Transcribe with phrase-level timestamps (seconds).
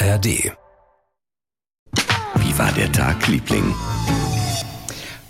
[0.00, 0.52] ARD.
[2.36, 3.74] Wie war der Tag, Liebling?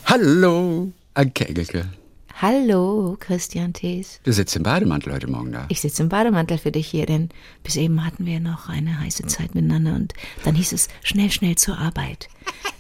[0.05, 1.87] Hallo, Anke Engelke.
[2.35, 4.21] Hallo, Christian Thees.
[4.25, 5.65] Du sitzt im Bademantel heute Morgen da.
[5.71, 7.31] Ich sitze im Bademantel für dich hier, denn
[7.63, 10.13] bis eben hatten wir noch eine heiße Zeit miteinander und
[10.45, 12.29] dann hieß es schnell, schnell zur Arbeit.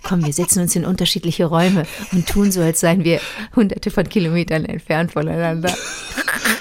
[0.02, 3.18] Komm, wir setzen uns in unterschiedliche Räume und tun so, als seien wir
[3.56, 5.74] hunderte von Kilometern entfernt voneinander.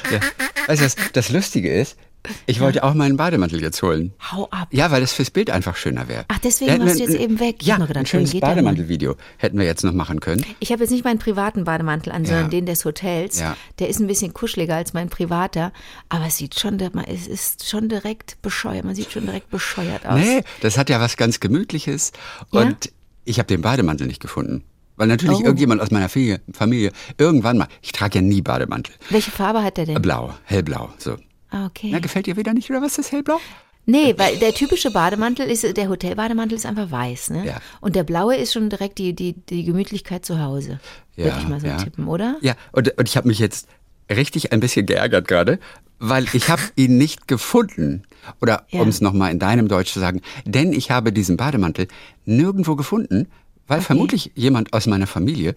[0.09, 0.21] Ja.
[0.67, 1.97] Weißt du, was das Lustige ist?
[2.45, 4.13] Ich wollte auch meinen Bademantel jetzt holen.
[4.31, 4.67] Hau ab.
[4.71, 6.25] Ja, weil das fürs Bild einfach schöner wäre.
[6.27, 7.57] Ach, deswegen warst du jetzt eben weg.
[7.61, 8.37] Ich Ja, gedacht, ein schönes?
[8.39, 10.45] Bademantelvideo hätten wir jetzt noch machen können.
[10.59, 12.49] Ich habe jetzt nicht meinen privaten Bademantel an, sondern Ja.
[12.49, 13.39] den des Hotels.
[13.39, 13.55] Ja.
[13.79, 15.71] Der ist ein bisschen kuscheliger als mein privater,
[16.09, 18.85] aber es sieht schon, es ist schon direkt bescheuert.
[18.85, 20.19] Man sieht schon direkt bescheuert aus.
[20.19, 22.11] Nee, das hat ja was ganz Gemütliches.
[22.51, 22.61] Ja?
[22.61, 22.91] Und
[23.25, 24.63] ich habe den Bademantel nicht gefunden.
[24.95, 25.43] Weil natürlich Oh.
[25.43, 28.95] irgendjemand aus meiner Familie, Familie irgendwann mal, ich trage ja nie Bademantel.
[29.11, 30.01] Welche Farbe hat der denn?
[30.01, 31.17] Blau, hellblau, so.
[31.49, 31.89] Ah, okay.
[31.91, 33.39] Na, gefällt dir wieder nicht, oder was ist hellblau?
[33.85, 37.45] Nee, weil der typische Bademantel ist, der Hotelbademantel ist einfach weiß, ne?
[37.45, 37.61] Ja.
[37.79, 40.79] Und der blaue ist schon direkt die, die, die Gemütlichkeit zu Hause.
[41.15, 41.77] Würde Ja, ich mal so ja.
[41.77, 42.35] tippen, oder?
[42.41, 43.69] Ja, und, und ich habe mich jetzt
[44.13, 45.57] richtig ein bisschen geärgert gerade,
[45.99, 48.03] weil ich habe ihn nicht gefunden.
[48.41, 48.81] Oder Ja.
[48.81, 51.87] um es nochmal in deinem Deutsch zu sagen, denn ich habe diesen Bademantel
[52.25, 53.27] nirgendwo gefunden,
[53.67, 55.55] weil vermutlich jemand aus meiner Familie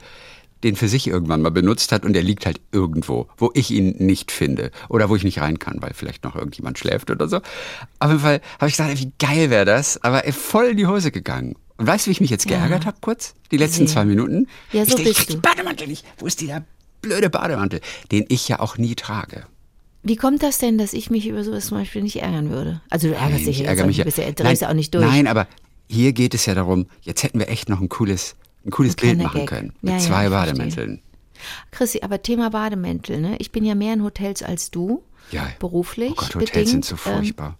[0.62, 3.94] den für sich irgendwann mal benutzt hat und der liegt halt irgendwo, wo ich ihn
[3.98, 7.38] nicht finde oder wo ich nicht rein kann, weil vielleicht noch irgendjemand schläft oder so.
[7.98, 11.10] Auf jeden Fall habe ich gesagt, wie geil wäre das, aber voll in die Hose
[11.10, 11.56] gegangen.
[11.76, 13.34] Und weißt du, wie ich mich jetzt geärgert habe kurz?
[13.50, 13.94] Die letzten Sehr.
[13.94, 14.48] zwei Minuten?
[14.70, 15.48] Ja, ich so denk, ich bist krieg du.
[15.48, 16.04] Bademantel nicht.
[16.18, 16.62] Wo ist dieser
[17.00, 17.80] blöde Bademantel,
[18.12, 19.46] den ich ja auch nie trage?
[20.02, 22.80] Wie kommt das denn, dass ich mich über sowas zum Beispiel nicht ärgern würde?
[22.90, 24.68] Also du ärgerst Nein, dich ich ja jetzt, mich du bist ja, Nein, drehst ja
[24.68, 25.04] auch nicht durch.
[25.06, 25.46] Nein, aber
[25.88, 29.00] hier geht es ja darum, jetzt hätten wir echt noch ein cooles, ein cooles Ein
[29.00, 29.48] Bild machen Gag.
[29.48, 29.72] können.
[29.80, 30.30] Mit Ja, ja, zwei verstehe.
[30.30, 31.02] Bademänteln.
[31.70, 33.36] Chrissy, aber Thema Bademäntel, ne?
[33.38, 35.02] Ich bin ja mehr in Hotels als du.
[35.30, 35.48] Ja.
[35.58, 36.10] Beruflich.
[36.12, 36.68] Oh Gott, Hotels bedingt.
[36.68, 37.56] sind so Ähm, furchtbar.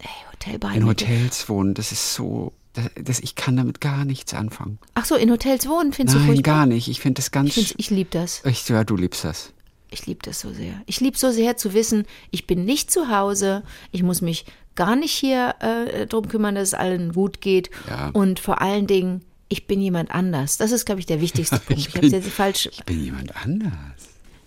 [0.00, 1.08] ey, in Hotelbademantel.
[1.08, 4.78] Hotels wohnen, das ist so, das, das, ich kann damit gar nichts anfangen.
[4.94, 6.54] Ach so, in Hotels wohnen findest du Nein, furchtbar?
[6.54, 6.88] gar nicht.
[6.88, 8.42] Ich finde das ganz, Ich, ich liebe das.
[8.44, 9.52] ich, ja, du liebst das.
[9.90, 10.74] Ich liebe das so sehr.
[10.86, 14.44] Ich liebe so sehr zu wissen, ich bin nicht zu Hause, ich muss mich
[14.74, 17.70] gar nicht hier äh, drum kümmern, dass es allen gut geht.
[17.88, 18.10] Ja.
[18.10, 20.56] Und vor allen Dingen, ich bin jemand anders.
[20.56, 21.86] Das ist, glaube ich, der wichtigste Punkt.
[21.88, 22.68] Ich, habe es jetzt falsch.
[22.72, 23.72] Ich bin jemand anders.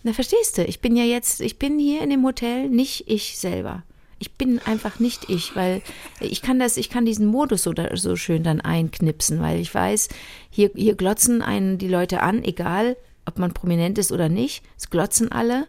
[0.03, 0.63] Na, verstehst du?
[0.63, 3.83] Ich bin ja jetzt, ich bin hier in dem Hotel nicht ich selber.
[4.19, 5.81] Ich bin einfach nicht ich, weil
[6.19, 10.09] ich kann das, ich kann diesen Modus so, so schön dann einknipsen, weil ich weiß,
[10.49, 14.63] hier, hier glotzen einen die Leute an, egal ob man prominent ist oder nicht.
[14.77, 15.67] Es glotzen alle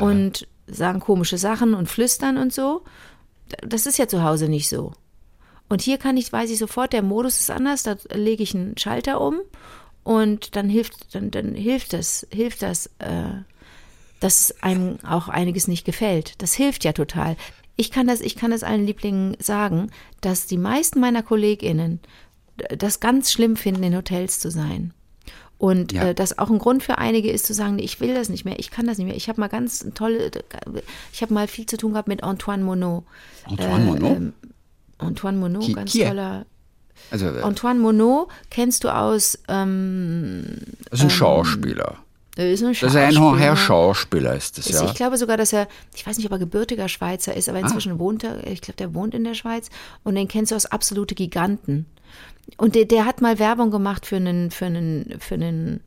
[0.00, 2.82] und sagen komische Sachen und flüstern und so.
[3.62, 4.92] Das ist ja zu Hause nicht so.
[5.68, 8.78] Und hier kann ich, weiß ich sofort, der Modus ist anders, da lege ich einen
[8.78, 9.40] Schalter um
[10.04, 13.30] und dann hilft, dann, dann hilft das, hilft das, äh,
[14.20, 16.40] dass einem auch einiges nicht gefällt.
[16.40, 17.36] Das hilft ja total.
[17.74, 19.90] Ich kann das, ich kann das allen Lieblingen sagen,
[20.20, 22.00] dass die meisten meiner KollegInnen
[22.78, 24.94] das ganz schlimm finden, in Hotels zu sein.
[25.58, 26.08] Und Ja.
[26.08, 28.58] äh, das auch ein Grund für einige ist zu sagen, ich will das nicht mehr,
[28.58, 29.16] ich kann das nicht mehr.
[29.16, 30.30] Ich habe mal ganz tolle,
[31.12, 33.04] ich habe mal viel zu tun gehabt mit Antoine Monod.
[33.44, 34.32] Antoine Monod?
[35.00, 36.06] Ähm, Antoine Monod, Qui- ganz est?
[36.08, 36.46] toller.
[37.10, 40.44] Also, äh, Antoine Monod kennst du aus, ähm,
[40.90, 41.96] das ist ein Schauspieler.
[42.36, 43.38] er ist ein Das ist ein Schauspieler.
[43.38, 44.86] Herr Schauspieler, ist das, Ist, ja.
[44.86, 47.98] Ich glaube sogar, dass er, ich weiß nicht, ob er gebürtiger Schweizer ist, aber inzwischen
[47.98, 49.68] wohnt er, ich glaube, der wohnt in der Schweiz
[50.04, 51.86] und den kennst du aus Absolute Giganten.
[52.56, 55.80] Und der, der hat mal Werbung gemacht für einen, für einen, für einen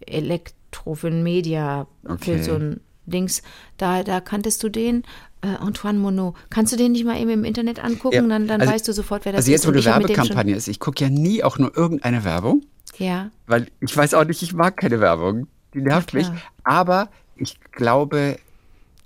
[0.00, 2.38] Elektro, für ein Media, Okay.
[2.38, 3.42] für so ein Dings.
[3.76, 5.04] Da, da kanntest du den,
[5.42, 6.34] äh, Antoine Monod.
[6.50, 8.14] Kannst du den nicht mal eben im Internet angucken?
[8.14, 9.66] Ja, dann dann also- weißt du sofort, wer das Also jetzt, ist.
[9.68, 12.24] wo du ich hab mit dem Werbekampagne ist, ich gucke ja nie auch nur irgendeine
[12.24, 12.62] Werbung.
[12.98, 13.30] Ja.
[13.46, 15.46] Weil ich weiß auch nicht, ich mag keine Werbung.
[15.74, 16.28] Die nervt Na mich.
[16.64, 18.36] Aber ich glaube,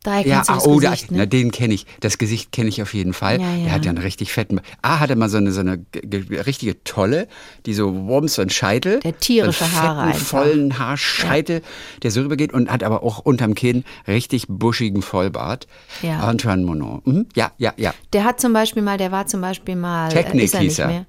[0.02, 1.18] Daher ja, ah, oh, da, Gesicht, ne?
[1.18, 1.84] na, den kenne ich.
[2.00, 3.38] Das Gesicht kenne ich auf jeden Fall.
[3.38, 3.70] Ja, Der ja.
[3.72, 4.60] hat ja einen richtig fetten.
[4.80, 7.28] Ah, hat er mal so eine, so eine ge- ge- richtige Tolle,
[7.66, 9.00] die so Wurms so ein Scheitel.
[9.00, 10.26] Der tierische so Haare fetten, einfach.
[10.26, 11.60] vollen Haarscheitel,
[12.02, 15.66] der so rübergeht und hat aber auch unterm Kinn richtig buschigen Vollbart.
[16.00, 16.20] Ja.
[16.20, 17.06] Antoine Monod.
[17.06, 17.26] Mhm.
[17.36, 17.92] Ja, ja, ja.
[18.14, 20.08] Der hat zum Beispiel mal, der war zum Beispiel mal.
[20.10, 20.86] äh, Technik ist er hieß nicht er.
[20.86, 21.06] Mehr.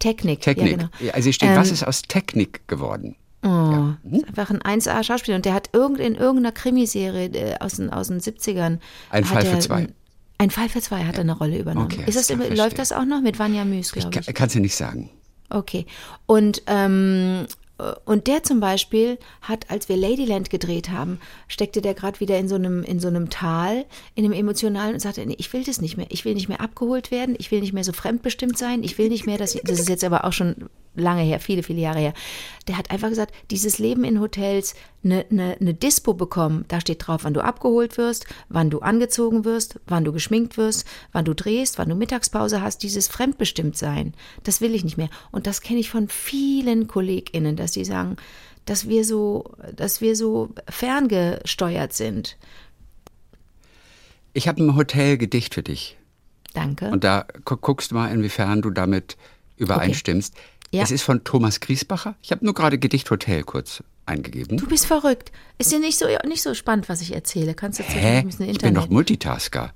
[0.00, 0.40] Technik.
[0.40, 0.70] Technik.
[0.72, 0.88] Ja, genau.
[1.00, 3.14] Ja, also hier steht, Ähm, was ist aus Technik geworden?
[3.46, 5.36] Oh, ist einfach ein 1A-Schauspieler.
[5.36, 8.78] Und der hat irgend, in irgendeiner Krimiserie äh, aus, den, aus den 70ern.
[9.10, 9.88] Ein Fall für zwei.
[10.38, 11.86] Ein, Fall für zwei hat er eine Rolle übernommen.
[11.86, 12.56] Okay, ist das, verstehe.
[12.56, 14.26] läuft das auch noch mit Vanya Müs, Ich glaube ich?
[14.26, 15.10] kann, kann's dir nicht sagen.
[15.48, 15.86] Okay.
[16.26, 17.46] Und, ähm,
[17.78, 22.38] äh, und der zum Beispiel hat, als wir Ladyland gedreht haben, steckte der gerade wieder
[22.38, 23.84] in so einem, in so einem Tal,
[24.16, 26.06] in einem emotionalen und sagte, nee, ich will das nicht mehr.
[26.10, 27.36] Ich will nicht mehr abgeholt werden.
[27.38, 28.82] Ich will nicht mehr so fremdbestimmt sein.
[28.82, 31.80] Ich will nicht mehr, dass, das ist jetzt aber auch schon lange her, viele, viele
[31.80, 32.14] Jahre her.
[32.68, 37.06] Der hat einfach gesagt, dieses Leben in Hotels, eine ne, ne Dispo bekommen, da steht
[37.06, 41.34] drauf, wann du abgeholt wirst, wann du angezogen wirst, wann du geschminkt wirst, wann du
[41.34, 45.10] drehst, wann du Mittagspause hast, dieses Fremdbestimmtsein, das will ich nicht mehr.
[45.30, 48.16] Und das kenne ich von vielen KollegInnen, dass die sagen,
[48.64, 52.36] dass wir so, dass wir so ferngesteuert sind.
[54.32, 55.96] Ich habe ein Hotelgedicht für dich.
[56.52, 56.90] Danke.
[56.90, 59.16] Und da gu guckst du mal, inwiefern du damit
[59.56, 60.34] übereinstimmst.
[60.72, 60.82] Ja.
[60.82, 62.16] Es ist von Thomas Griesbacher.
[62.22, 64.58] Ich habe nur gerade Gedicht Hotel kurz eingegeben.
[64.58, 65.32] Du bist verrückt.
[65.58, 67.54] Ist dir nicht so, nicht so spannend, was ich erzähle?
[67.54, 68.18] Kannst du Hä?
[68.18, 68.90] ein bisschen Ich bin doch Internet?
[68.90, 69.72] Multitasker.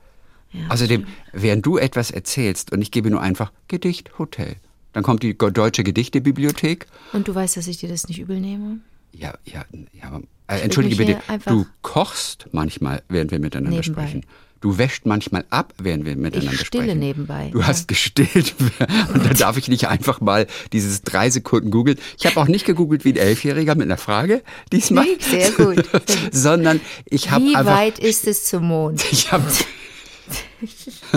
[0.69, 4.57] Außerdem, während du etwas erzählst und ich gebe nur einfach Gedicht Hotel,
[4.93, 6.87] dann kommt die Deutsche Gedichtebibliothek.
[7.13, 8.81] Und du weißt, dass ich dir das nicht übel nehme?
[9.13, 10.21] Ja, ja, ja.
[10.49, 14.03] Äh, entschuldige bitte, du kochst manchmal, während wir miteinander Nebenbei.
[14.03, 14.27] sprechen.
[14.61, 16.99] Du wäscht manchmal ab, während wir miteinander Ich stille sprechen.
[16.99, 17.67] nebenbei, Du ja.
[17.67, 18.55] hast gestillt
[19.15, 21.99] und da darf ich nicht einfach mal dieses drei Sekunden googeln.
[22.19, 25.07] Ich habe auch nicht gegoogelt wie ein Elfjähriger mit einer Frage diesmal.
[25.19, 25.85] Sehr gut.
[26.33, 27.75] Sondern ich habe Wie einfach.
[27.75, 29.03] weit ist es zum Mond?
[29.13, 29.45] Ich habe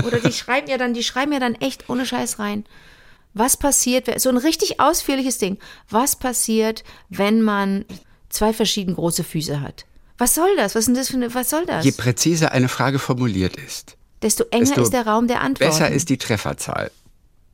[0.05, 2.65] Oder die schreiben ja dann, die schreiben ja dann echt ohne Scheiß rein.
[3.33, 5.57] Was passiert, so ein richtig ausführliches Ding.
[5.89, 7.83] Was passiert, wenn man
[8.29, 9.85] zwei verschieden große Füße hat?
[10.17, 10.75] Was soll das?
[10.75, 11.83] Was das für eine, was soll das?
[11.85, 15.71] je präziser eine Frage formuliert ist, Desto enger desto ist der Raum der Antworten.
[15.71, 16.91] besser ist die Trefferzahl.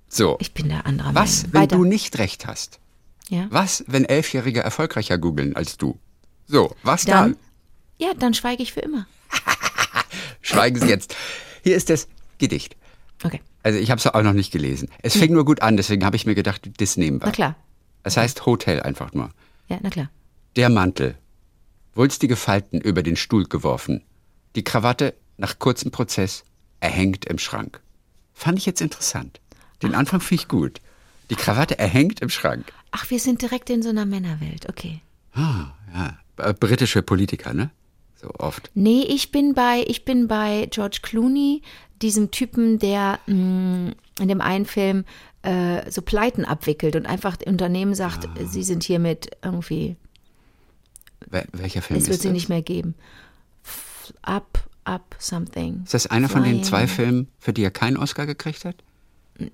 [0.09, 0.37] So.
[0.39, 1.53] Ich bin der andere Was, Meinung.
[1.53, 1.75] wenn Weiter.
[1.77, 2.79] du nicht recht hast?
[3.29, 3.47] ja?
[3.49, 5.99] Was, wenn Elfjährige erfolgreicher googeln als du?
[6.47, 7.37] So, was Dann, dann?
[7.99, 9.05] ja, dann schweige ich für immer.
[10.41, 11.15] Schweigen Sie jetzt.
[11.63, 12.07] Hier ist das
[12.39, 12.75] Gedicht.
[13.23, 14.89] Okay, Also ich habe es auch noch nicht gelesen.
[15.01, 17.27] Es fing nur gut an, deswegen habe ich mir gedacht, das nehmen wir.
[17.27, 17.55] na klar.
[18.03, 19.29] Es heißt Hotel einfach nur.
[19.67, 20.09] Ja, na klar.
[20.55, 21.15] Der Mantel.
[21.95, 24.03] Wulstige Falten über den Stuhl geworfen.
[24.55, 26.43] Die Krawatte nach kurzem Prozess
[26.79, 27.81] erhängt im Schrank.
[28.33, 29.39] Fand ich jetzt interessant.
[29.83, 30.81] Den Anfang finde ich gut.
[31.29, 32.71] Die Krawatte erhängt im Schrank.
[32.91, 34.67] Ach, wir sind direkt in so einer Männerwelt.
[34.69, 35.01] Okay.
[35.33, 36.17] Ah, ja.
[36.37, 37.69] Äh, Britische Politiker, ne?
[38.21, 38.71] So oft.
[38.73, 41.61] Nee, ich bin bei, ich bin bei George Clooney,
[42.01, 45.05] diesem Typen, der mh, in dem einen Film
[45.43, 48.29] äh, so Pleiten abwickelt und einfach Unternehmen sagt, Ah.
[48.45, 49.95] sie sind hiermit irgendwie,
[51.29, 52.33] Wel welcher Film es ist wird sie das?
[52.33, 52.95] nicht mehr geben.
[53.63, 55.81] F- Up, up, something.
[55.83, 56.63] Ist das einer von den Flying.
[56.63, 58.75] zwei Filmen, für die er keinen Oscar gekriegt hat?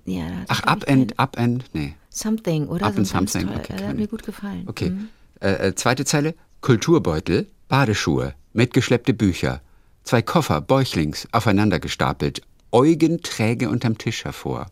[0.04, 1.94] Ja, Ach, Up and, Up and, nee.
[2.10, 2.86] Something, oder?
[2.86, 4.64] Up and Something, toll- okay, kenn hat mir gut gefallen.
[4.66, 4.90] Okay.
[4.90, 5.08] Mhm.
[5.40, 6.34] Äh, äh, zweite Zeile.
[6.62, 9.60] Kulturbeutel, Badeschuhe, mitgeschleppte Bücher,
[10.02, 12.42] zwei Koffer, bäuchlings, aufeinander gestapelt,
[12.72, 14.66] Eugen träge unterm Tisch hervor.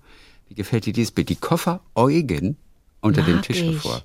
[0.49, 1.29] Wie gefällt dir dieses Bild?
[1.29, 2.57] Die Koffer Eugen
[3.01, 3.75] unter dem Mag Tisch ich.
[3.75, 4.03] hervor.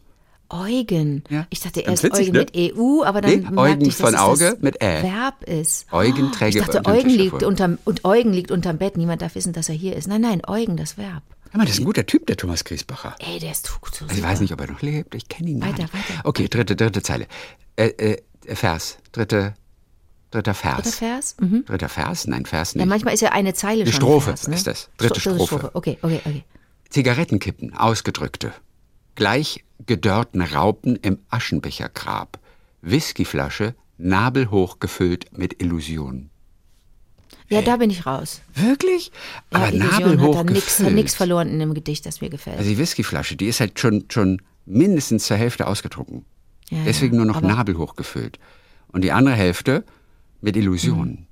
[0.49, 1.23] Eugen.
[1.29, 2.39] Ja, Ich dachte erst Eugen ne?
[2.39, 5.03] mit EU, aber dann Nee, merkte Eugen ich, dass von Auge das mit Ä.
[5.03, 5.85] Verb ist.
[5.91, 8.97] Eugen Oh, träge Ich dachte, Eugen liegt unterm und Eugen liegt unterm Bett.
[8.97, 10.07] Niemand darf wissen, dass er hier ist.
[10.07, 11.23] Nein, nein, Eugen das Verb.
[11.51, 13.15] Hör mal, das ist ein guter Typ, der Thomas Griesbacher.
[13.19, 15.15] Ey, der ist so so Also ich weiß nicht, ob er noch lebt.
[15.15, 15.93] Ich kenne ihn Weiter, nicht.
[15.93, 16.21] weiter.
[16.23, 17.25] Okay, dritte, dritte Zeile.
[17.75, 17.87] Äh,
[18.45, 18.97] äh, Vers.
[19.11, 19.55] Dritte,
[20.31, 20.77] dritter Vers.
[20.83, 21.35] Dritter Vers?
[21.39, 21.65] Mhm.
[21.65, 22.27] Dritter Vers?
[22.27, 22.81] Nein, Vers nicht.
[22.81, 24.55] Ja, manchmal ist ja eine Zeile Eine schon Strophe Vers, ne?
[24.55, 24.89] ist das.
[24.97, 25.71] Dritte Stro- Strophe.
[25.73, 26.43] Okay, okay, okay.
[26.89, 28.51] Zigarettenkippen, ausgedrückte.
[29.15, 32.39] Gleich gedörrten Raupen im Aschenbechergrab.
[32.81, 36.29] Whiskyflasche, nabelhoch gefüllt mit Illusion.
[37.49, 38.41] Ja, da bin ich raus.
[38.53, 39.11] Wirklich?
[39.51, 40.95] Ja, Aber Illusion nabelhoch hat da nichts gefüllt.
[40.95, 42.57] nix verloren in dem Gedicht, das mir gefällt.
[42.59, 46.25] Also die Whiskyflasche, die ist halt schon, schon mindestens zur Hälfte ausgetrunken.
[46.69, 48.37] Ja, Deswegen ja, nur noch aber- nabelhoch gefüllt.
[48.91, 49.83] Und die andere Hälfte
[50.41, 51.25] mit Illusionen.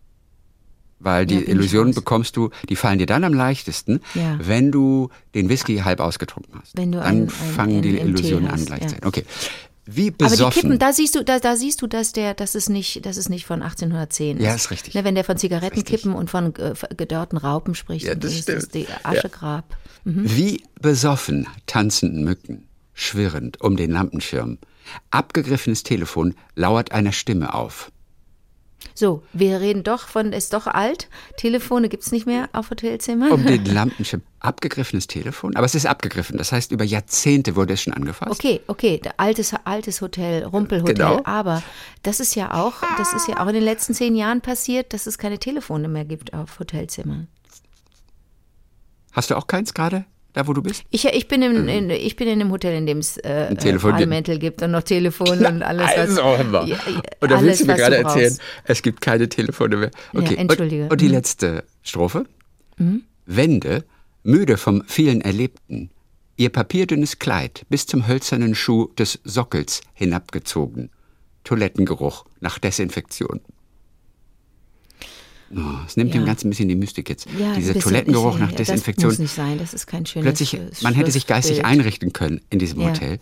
[1.00, 4.38] Weil die Ja, Illusionen bekommst du, die fallen dir dann am leichtesten, Ja.
[4.42, 6.76] wenn du den Whisky halb ausgetrunken hast.
[6.76, 9.02] Wenn du dann ein- ein- fangen ein die Illusionen an gleichzeitig.
[9.02, 9.08] ja.
[9.08, 9.24] Okay.
[9.90, 10.62] Wie Aber die besoffen.
[10.64, 13.30] Kippen, da siehst du, da, da siehst du, dass der, dass es nicht, dass es
[13.30, 14.44] nicht von 1810 ist.
[14.44, 14.96] Ja, ist richtig.
[14.96, 18.66] Ne, wenn der von Zigarettenkippen und von äh, gedörrten Raupen spricht, Ja, das ist das
[18.66, 18.74] stimmt.
[18.74, 19.78] die Aschegrab.
[20.04, 22.64] Wie besoffen tanzenden Mücken,
[22.94, 24.58] schwirrend um den Lampenschirm.
[25.12, 27.92] Abgegriffenes Telefon lauert einer Stimme auf.
[28.98, 31.08] So, wir reden doch von, ist doch alt.
[31.38, 33.32] Telefone gibt's nicht mehr auf Hotelzimmern.
[33.32, 34.24] Um den Lampenschirm.
[34.40, 35.56] Abgegriffenes Telefon?
[35.56, 36.40] Aber es ist abgegriffen.
[36.40, 38.32] Das heißt, über Jahrzehnte wurde es schon angefasst.
[38.32, 40.96] Okay, okay, altes, altes Hotel, Rumpelhotel.
[40.96, 41.22] Genau.
[41.26, 41.62] Aber
[42.02, 45.06] das ist ja auch, das ist ja auch in den letzten zehn Jahren passiert, dass
[45.06, 47.28] es keine Telefone mehr gibt auf Hotelzimmern.
[49.12, 50.06] Hast du auch keins gerade,
[50.38, 50.84] da wo du bist?
[50.92, 53.58] Ich, ich, bin in, in, ich bin in einem Hotel, in dem es äh, Ein
[53.58, 53.96] Telefon
[54.40, 54.62] gibt.
[54.62, 55.82] Und noch Telefon und alles.
[55.88, 56.68] was- Also, hör mal.
[56.68, 58.18] Ja, ja, Und da willst du mir was gerade brauchst.
[58.18, 59.92] erzählen, es gibt keine Telefone mehr.
[60.14, 60.36] Ja, Okay.
[60.36, 60.84] entschuldige.
[60.84, 61.12] Und, und die Mhm.
[61.12, 62.26] letzte Strophe.
[63.26, 63.84] Wende,
[64.24, 65.90] müde vom vielen Erlebten,
[66.36, 70.90] ihr papierdünnes Kleid bis zum hölzernen Schuh des Sockels hinabgezogen.
[71.44, 73.42] Toilettengeruch nach Desinfektion.
[75.56, 76.20] Oh, es nimmt Ja.
[76.22, 77.28] dem Ganzen ein bisschen die Mystik jetzt.
[77.40, 79.10] Ja, Dieser Toilettengeruch ist- nach Desinfektion.
[79.10, 82.42] Das muss nicht sein, das ist kein schönes Plötzlich, man hätte sich geistig einrichten können
[82.50, 82.90] in diesem Ja.
[82.90, 83.20] Hotel.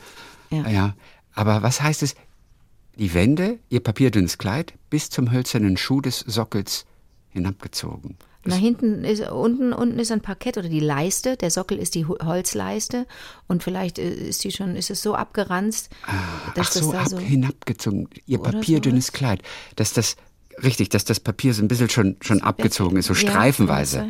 [0.50, 0.67] Ja.
[0.70, 0.96] ja.
[1.34, 2.15] Aber was heißt es?
[2.98, 6.86] Die Wände, ihr papierdünnes Kleid, bis zum hölzernen Schuh des Sockels
[7.29, 8.15] hinabgezogen.
[8.48, 11.36] Nach hinten ist unten unten ist ein Parkett oder die Leiste.
[11.36, 13.08] Der Sockel ist die Ho- Holzleiste
[13.48, 17.03] und vielleicht äh, ist die schon ist es so abgeranzt, Ach dass so, das ab,
[17.05, 18.08] da so hinabgezogen.
[18.27, 19.13] Ihr papierdünnes sowas?
[19.17, 19.41] Kleid.
[19.75, 20.15] Dass das,
[20.63, 24.07] richtig, dass das Papier so ein bisschen schon, schon abgezogen ist, so Ja, streifenweise.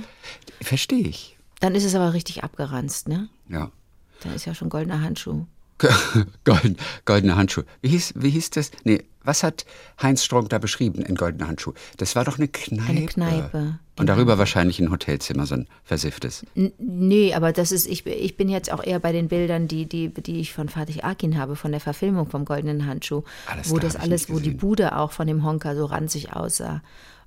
[0.61, 1.37] Verstehe ich.
[1.59, 3.29] Dann ist es aber richtig abgeranzt, ne?
[3.49, 3.71] Ja.
[4.21, 5.45] Da ist ja schon goldener Handschuh.
[6.45, 7.63] Golden, goldene Handschuh.
[7.81, 8.71] Wie hieß, wie hieß das?
[8.83, 9.65] Nee, was hat
[10.01, 11.73] Heinz Strunk da beschrieben in Goldene Handschuh?
[11.97, 12.89] Das war doch eine Kneipe.
[12.89, 13.79] Eine Kneipe.
[13.97, 16.45] Und darüber wahrscheinlich ein Hotelzimmer, so ein versifftes.
[16.55, 19.85] N nee, aber das ist, ich, ich bin jetzt auch eher bei den Bildern, die,
[19.85, 23.77] die, die ich von Fatih Akin habe, von der Verfilmung vom Goldenen Handschuh, Alles wo
[23.77, 24.51] da das alles, wo die.
[24.51, 26.81] Bude auch von dem Honka so ranzig aussah.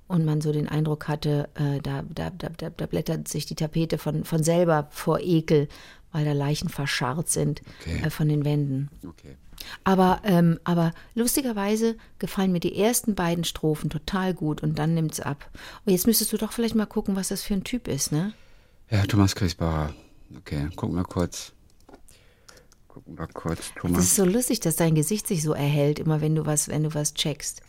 [0.07, 3.55] Und man so den Eindruck hatte, äh, da, da, da, da, da blättert sich die
[3.55, 5.69] Tapete von, von selber vor Ekel,
[6.13, 8.03] weil da Leichen verscharrt sind Okay.
[8.05, 8.89] äh, von den Wänden.
[9.07, 9.37] Okay.
[9.85, 15.21] Aber, ähm, aber lustigerweise gefallen mir die ersten beiden Strophen total gut und dann nimmt's
[15.21, 15.51] ab.
[15.85, 18.33] Und jetzt müsstest du doch vielleicht mal gucken, was das für ein Typ ist, ne?
[18.91, 19.93] Ja, Thomas Griesbacher.
[20.37, 21.53] Okay, gucken wir kurz.
[23.05, 26.47] Gucken kurz, Das ist so lustig, dass dein Gesicht sich so erhält, immer wenn du
[26.47, 27.63] was, wenn du was checkst.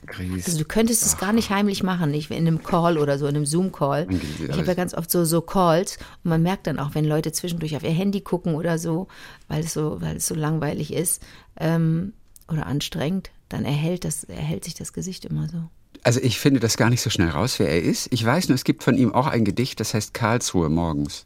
[0.46, 3.36] Also du könntest es gar nicht heimlich machen, nicht in einem Call oder so, in
[3.36, 4.08] einem Zoom-Call.
[4.08, 7.06] geht Ich habe ja ganz oft so, so Calls und man merkt dann auch, wenn
[7.06, 9.08] Leute zwischendurch auf ihr Handy gucken oder so,
[9.48, 11.22] weil es so, weil es so langweilig ist
[11.60, 12.14] ähm,
[12.48, 15.70] oder anstrengend, dann erhält, das, erhält sich das Gesicht immer so.
[16.04, 18.08] Also ich finde das gar nicht so schnell raus, wer er ist.
[18.12, 21.26] Ich weiß nur, es gibt von ihm auch ein Gedicht, das heißt Karlsruhe morgens.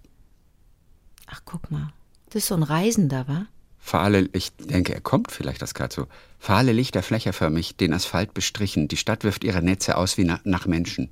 [1.28, 1.94] Ach, guck mal.
[2.30, 3.46] Das ist so ein Reisender, wa?
[3.86, 6.08] Fahle, ich denke, er kommt vielleicht aus Karlsruhe.
[6.40, 8.88] Fahle Lichter flächerförmig, den Asphalt bestrichen.
[8.88, 11.12] Die Stadt wirft ihre Netze aus wie na, nach Menschen.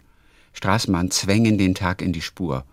[0.54, 2.64] Straßenbahnen zwängen den Tag in die Spur.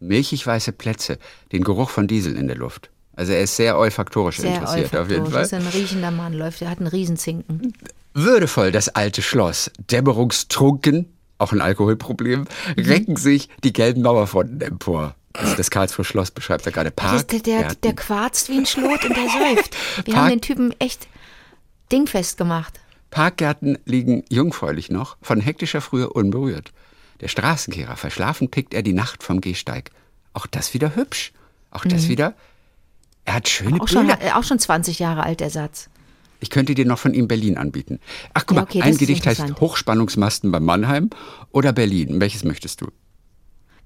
[0.00, 1.18] Milchig weiße Plätze,
[1.52, 2.90] den Geruch von Diesel in der Luft.
[3.14, 5.32] Also er ist sehr olfaktorisch Sehr interessiert auf jeden olfaktorisch.
[5.50, 5.60] Fall.
[5.60, 7.74] Das ist ein riechender Mann, läuft, der hat einen Riesenzinken.
[8.14, 12.46] Würdevoll das alte Schloss, dämmerungstrunken, auch ein Alkoholproblem,
[12.76, 12.82] Mhm.
[12.82, 15.14] recken sich die gelben Mauerfronten empor.
[15.34, 17.28] Also das Karlsruher Schloss beschreibt er gerade Park.
[17.28, 19.76] der, der, der quarzt wie ein Schlot und der säuft.
[20.06, 21.08] Wir Park- haben den Typen echt
[21.92, 22.80] dingfest gemacht.
[23.10, 26.72] Parkgärten liegen jungfräulich noch, von hektischer Frühe unberührt.
[27.20, 29.90] Der Straßenkehrer, verschlafen pickt er die Nacht vom Gehsteig.
[30.32, 31.32] Auch das wieder hübsch.
[31.70, 32.34] Auch das wieder.
[33.24, 33.80] Er hat schöne Mhm.
[33.80, 34.22] Auch schon, Bilder.
[34.22, 35.88] äh, auch schon 20 Jahre alt, der Satz.
[36.40, 38.00] Ich könnte dir noch von ihm Berlin anbieten.
[38.34, 39.60] Ach, guck Ja, mal, okay, das ein Gedicht heißt.
[39.60, 41.10] Hochspannungsmasten bei Mannheim
[41.50, 42.20] oder Berlin.
[42.20, 42.88] Welches möchtest du?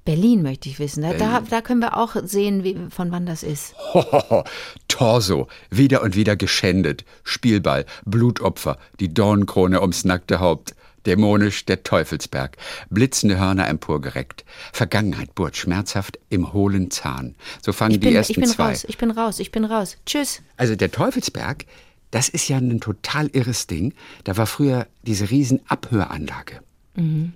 [0.09, 1.03] Berlin möchte ich wissen.
[1.03, 3.75] Da, da, da können wir auch sehen, wie, von wann das ist.
[3.93, 4.43] Hohoho,
[4.89, 10.75] Torso, wieder und wieder geschändet, Spielball, Blutopfer, die Dornenkrone ums nackte Haupt,
[11.05, 12.57] dämonisch der Teufelsberg,
[12.89, 17.35] blitzende Hörner emporgereckt, Vergangenheit bohrt schmerzhaft im hohlen Zahn.
[17.61, 18.71] So fangen Ich die bin, ersten ich bin zwei.
[18.71, 19.99] raus, ich bin raus, ich bin raus.
[20.07, 20.41] Tschüss.
[20.57, 21.67] Also der Teufelsberg,
[22.13, 23.93] das ist ja ein total irres Ding.
[24.25, 26.63] Da war früher diese riesen Abhöranlage.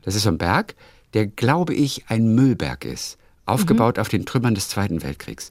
[0.04, 0.74] Das ist so ein Berg,
[1.14, 3.18] der, glaube ich, ein Müllberg ist.
[3.44, 5.50] Aufgebaut auf den Trümmern des Zweiten Weltkriegs.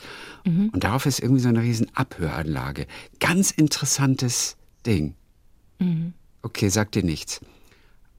[0.71, 2.87] Und darauf ist irgendwie so eine riesen Abhöranlage.
[3.19, 5.13] Ganz interessantes Ding.
[6.41, 7.41] Okay, sagt dir nichts.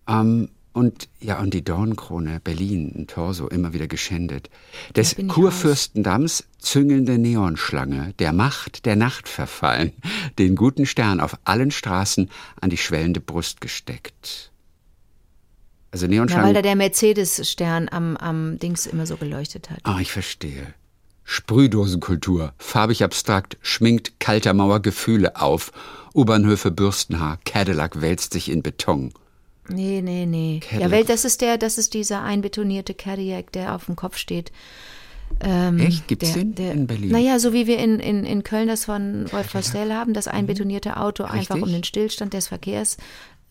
[0.06, 4.48] Ähm, und ja, und die Dornkrone, Berlin, ein Torso, immer wieder geschändet.
[4.96, 9.92] Des Kurfürstendamms züngelnde Neonschlange, der Macht der Nacht verfallen,
[10.38, 12.30] den guten Stern auf allen Straßen
[12.60, 14.51] an die schwellende Brust gesteckt.
[15.92, 16.54] Also Ja, weil Neonschlangen.
[16.54, 19.78] da der Mercedes-Stern am, am Dings immer so geleuchtet hat.
[19.84, 20.74] Ah, ich verstehe.
[21.24, 25.70] Sprühdosenkultur, farbig abstrakt, schminkt kalter Mauer Gefühle auf.
[26.14, 29.12] U-Bahnhöfe Bürstenhaar, Cadillac wälzt sich in Beton.
[29.68, 30.60] Nee, nee, nee.
[30.60, 30.90] Cadillac.
[30.90, 34.50] Ja, weil das ist der, das ist dieser einbetonierte Cadillac, der auf dem Kopf steht.
[35.40, 36.08] Ähm, Echt?
[36.08, 37.10] Gibt's der, den der, in Berlin?
[37.10, 40.96] Naja, so wie wir in, in, in Köln das von Wolf Castell haben, das einbetonierte
[40.96, 41.80] Auto, einfach um Richtig.
[41.80, 42.96] den Stillstand des Verkehrs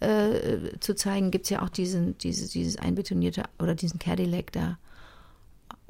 [0.01, 4.77] äh, zu zeigen, gibt es ja auch diesen, diese, dieses einbetonierte oder diesen Cadillac da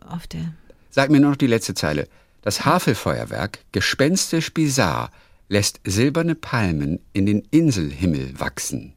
[0.06, 0.54] auf der.
[0.90, 2.08] Sag mir nur noch die letzte Zeile.
[2.42, 5.12] Das Havelfeuerwerk, gespenstisch bizarr,
[5.48, 8.94] lässt silberne Palmen in den Inselhimmel wachsen.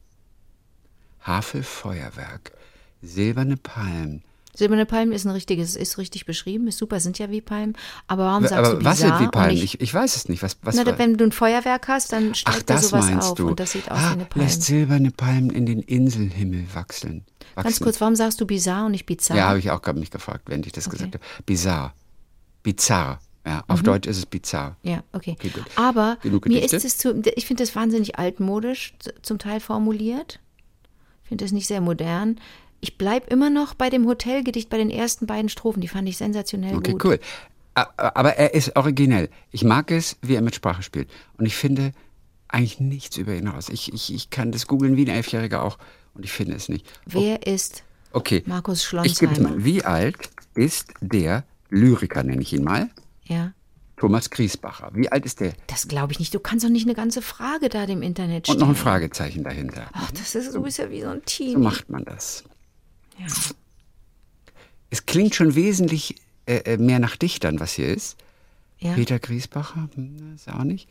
[1.21, 2.51] Havelfeuerwerk,
[3.01, 4.23] silberne Palmen.
[4.55, 7.75] Silberne Palmen ist ein richtiges, ist richtig beschrieben, ist super, sind ja wie Palmen.
[8.07, 9.57] Aber warum sagst Aber du was sind bizarr wie Palmen?
[9.57, 10.41] Ich, ich weiß es nicht.
[10.43, 13.31] Was, was Na, wenn du ein Feuerwerk hast, dann Ach, steigt da das sowas meinst
[13.31, 13.47] auf du.
[13.49, 14.45] und das sieht aus ah, wie eine Palme.
[14.45, 17.25] lässt silberne Palmen in den Inselhimmel wachsen.
[17.55, 17.63] wachsen.
[17.63, 19.37] Ganz kurz, warum sagst du bizarr und nicht bizarr?
[19.37, 20.97] Ja, habe ich auch gerade mich gefragt, während ich das Okay.
[20.97, 21.25] gesagt habe.
[21.45, 21.93] Bizarr.
[22.63, 23.19] Bizarr.
[23.45, 24.75] Ja, auf Deutsch ist es bizarr.
[24.81, 25.35] Ja, okay.
[25.37, 25.51] Okay.
[25.75, 30.39] Aber mir ist es zu, ich finde das wahnsinnig altmodisch zum Teil formuliert.
[31.23, 32.39] Ich finde das nicht sehr modern.
[32.87, 35.81] Ich bleibe immer noch bei dem Hotelgedicht, bei den ersten beiden Strophen.
[35.81, 37.03] Die fand ich sensationell Okay, gut.
[37.05, 37.19] cool.
[37.73, 39.29] A- Aber er ist originell.
[39.49, 41.09] Ich mag es, wie er mit Sprache spielt.
[41.39, 41.93] Und ich finde
[42.47, 43.69] eigentlich nichts über ihn raus.
[43.69, 45.79] Ich, ich, ich kann das googeln wie ein Elfjähriger auch
[46.13, 46.85] und ich finde es nicht.
[47.07, 48.43] Wer ist Okay.
[48.45, 48.89] Markus Ich
[49.19, 49.49] gebe Schlonsheimer?
[49.57, 49.65] mal.
[49.65, 52.91] Wie alt ist der Lyriker, nenne ich ihn mal?
[53.23, 53.51] Ja.
[53.97, 54.91] Thomas Griesbacher.
[54.93, 55.53] Wie alt ist der?
[55.67, 56.33] Das glaube ich nicht.
[56.35, 58.59] Du kannst doch nicht eine ganze Frage da dem Internet Und stellen.
[58.59, 59.87] noch ein Fragezeichen dahinter.
[59.93, 61.61] Ach, das ist, du bist ja wie so ein So Team.
[61.61, 62.43] macht man das.
[63.17, 63.27] Ja.
[64.89, 68.17] Es klingt schon wesentlich äh, äh, mehr nach Dichtern, was hier ist.
[68.79, 68.93] Ja.
[68.93, 70.87] Peter Griesbacher, hm, ist auch nicht.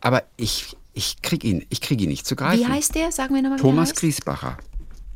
[0.00, 2.60] Aber ich, ich krieg ihn, ich krieg ihn nicht zu greifen.
[2.60, 3.12] Wie heißt der?
[3.12, 3.94] Sagen wir nochmal, Thomas.
[3.94, 4.58] Griesbacher.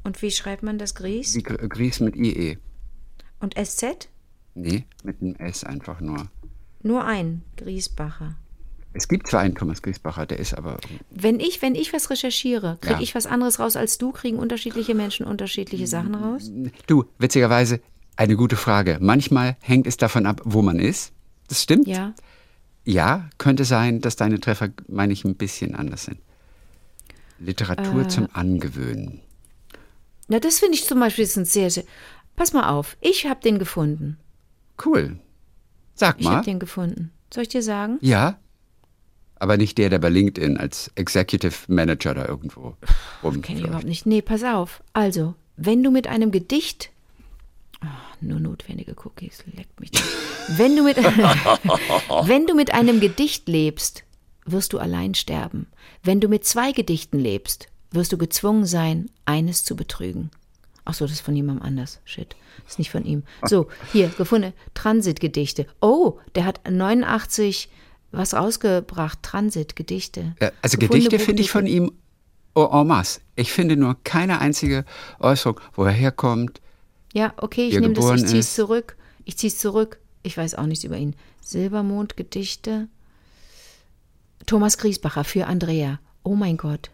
[0.05, 1.35] Und wie schreibt man das Gries?
[1.35, 2.59] Wie Gries mit IE.
[3.41, 4.09] Und SZ?
[4.55, 6.29] Nee, mit einem S einfach nur.
[6.83, 8.37] Nur ein Griesbacher.
[8.93, 10.79] Es gibt zwar einen Thomas Griesbacher, der ist aber.
[11.11, 13.01] Wenn ich, wenn ich was recherchiere, kriege Ja.
[13.01, 16.51] ich was anderes raus als du, kriegen unterschiedliche Menschen unterschiedliche Sachen raus?
[16.89, 17.81] Du, witzigerweise,
[18.17, 18.99] eine gute Frage.
[19.01, 21.13] Manchmal hängt es davon ab, wo man ist.
[21.49, 21.87] Das stimmt.
[21.87, 22.15] Ja.
[22.85, 26.19] Ja, könnte sein, dass deine Treffer, meine ich, ein bisschen anders sind.
[27.39, 28.09] Literatur Äh.
[28.09, 29.21] zum Angewöhnen.
[30.29, 31.85] Na, das finde ich zum Beispiel ist ein sehr, sehr.
[32.37, 34.17] Pass mal auf, ich habe den gefunden.
[34.85, 35.19] Cool.
[35.95, 36.37] Sag Ich mal.
[36.37, 37.13] habe den gefunden.
[37.33, 37.99] Soll ich dir sagen?
[38.01, 38.39] Ja.
[39.41, 42.77] Aber nicht der, der bei LinkedIn als Executive Manager da irgendwo
[43.23, 44.05] Kenne ich überhaupt nicht.
[44.05, 44.83] Nee, pass auf.
[44.93, 46.91] Also, wenn du mit einem Gedicht.
[47.81, 47.87] Ah,
[48.21, 49.91] nur notwendige Cookies, leckt mich.
[50.57, 50.97] Wenn du, mit,
[52.27, 54.05] wenn du mit einem Gedicht lebst,
[54.45, 55.67] wirst du allein sterben.
[56.03, 60.31] Wenn du mit zwei Gedichten lebst, wirst du gezwungen sein, eines zu betrügen.
[60.85, 62.01] Ach so, das ist von jemandem anders.
[62.05, 63.23] Shit, ist nicht von ihm.
[63.45, 65.67] So, hier, gefunden, Transitgedichte.
[65.81, 67.71] Oh, der hat 89
[68.13, 70.35] was rausgebracht, Transitgedichte.
[70.41, 71.93] Ja, Also Gedichte finde ich von ihm
[72.55, 73.21] en masse.
[73.37, 74.85] Ich finde nur keine einzige
[75.19, 76.61] Äußerung, wo er herkommt.
[77.13, 78.97] Ja, okay, ich nehme das, ich ziehe es zurück.
[79.25, 79.99] Ich ziehe es zurück.
[80.23, 81.15] Ich weiß auch nichts über ihn.
[81.41, 82.89] Silbermond, Gedichte.
[84.47, 86.01] Thomas Griesbacher für Andrea.
[86.23, 86.91] Oh mein Gott.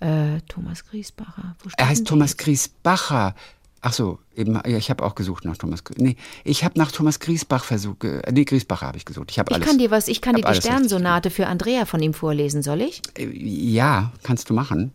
[0.00, 1.56] Äh, Thomas Griesbacher.
[1.76, 2.36] Er heißt Thomas?
[2.36, 3.34] Griesbacher.
[3.82, 5.82] Ach so, eben, ja, ich habe auch gesucht nach Thomas.
[5.96, 8.00] Nee, ich habe nach Thomas Griesbach versucht.
[8.00, 9.30] ge- Nee, Griesbacher habe ich gesucht.
[9.30, 9.66] Ich habe Ich alles.
[9.66, 13.00] kann dir was, ich kann dir die Sternsonate für Andrea von ihm vorlesen, soll ich?
[13.16, 14.92] Äh, Ja, kannst du machen.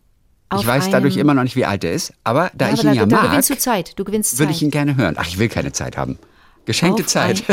[0.49, 2.79] Auf ich weiß dadurch immer noch nicht, wie alt er ist, aber da Ja, ich
[2.81, 3.97] aber ihn da, ja da mag, gewinnst du Zeit.
[3.97, 4.39] Du gewinnst Zeit.
[4.39, 5.15] würde ich ihn gerne hören.
[5.17, 6.19] Ach, ich will keine Zeit haben.
[6.65, 7.43] Geschenkte Auf Zeit.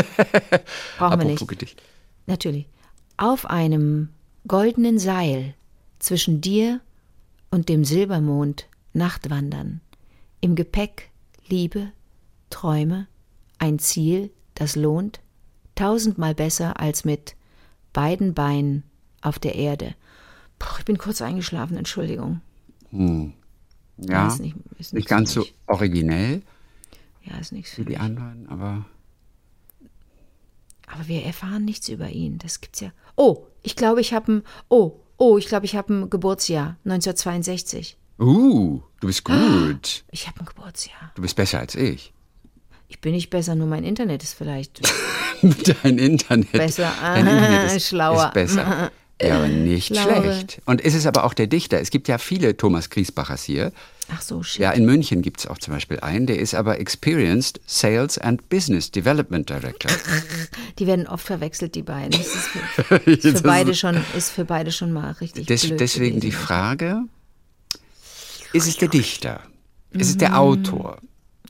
[0.99, 1.47] Brauchen wir nicht.
[1.47, 1.81] Gedicht.
[2.27, 2.67] Natürlich.
[3.17, 4.09] Auf einem
[4.47, 5.55] goldenen Seil
[5.97, 6.79] zwischen dir
[7.49, 9.81] und dem Silbermond Nachtwandern.
[10.41, 11.09] Im Gepäck
[11.53, 11.91] Liebe,
[12.49, 13.05] Träume,
[13.59, 15.19] ein Ziel, das lohnt,
[15.75, 17.35] tausendmal besser als mit
[17.93, 18.81] beiden Beinen
[19.21, 19.93] auf der Erde.
[20.57, 22.41] Puh, ich bin kurz eingeschlafen, Entschuldigung.
[22.91, 26.41] Ja, ist nicht- ist nicht ganz so originell
[27.21, 28.85] Ja, ist nichts für die anderen, aber
[30.87, 32.39] Aber wir erfahren nichts über ihn.
[32.39, 32.91] Das gibt's ja.
[33.15, 34.43] Oh, ich glaube, ich habe ein.
[34.69, 37.97] Oh, oh, ich glaube, ich habe ein Geburtsjahr 1962.
[38.19, 40.03] uh, du bist gut.
[40.11, 41.11] Ich habe ein Geburtsjahr.
[41.15, 42.13] Du bist besser als ich.
[42.87, 44.81] Ich bin nicht besser, nur mein Internet ist vielleicht.
[45.83, 46.51] Dein Internet.
[46.51, 46.91] Besser.
[47.01, 48.27] Dein Internet ist, Schlauer.
[48.27, 48.91] ist besser.
[49.21, 50.21] Ja, aber nicht Schlauere.
[50.23, 50.61] schlecht.
[50.65, 51.79] Und ist es aber auch der Dichter.
[51.79, 53.71] Es gibt ja viele Thomas Griesbachers hier.
[54.11, 54.61] Ach so, shit.
[54.61, 58.49] Ja, in München gibt es auch zum Beispiel einen, der ist aber Experienced Sales and
[58.49, 59.91] Business Development Director.
[60.79, 62.11] Die werden oft verwechselt, die beiden.
[62.11, 62.47] Das ist
[62.87, 66.45] für, ist für beide schon, ist für beide schon mal richtig Des, deswegen die gewesen.
[66.45, 67.03] Frage,
[68.53, 69.41] ist es der Dichter?
[69.91, 70.19] Ist es Mhm.
[70.19, 70.97] der Autor?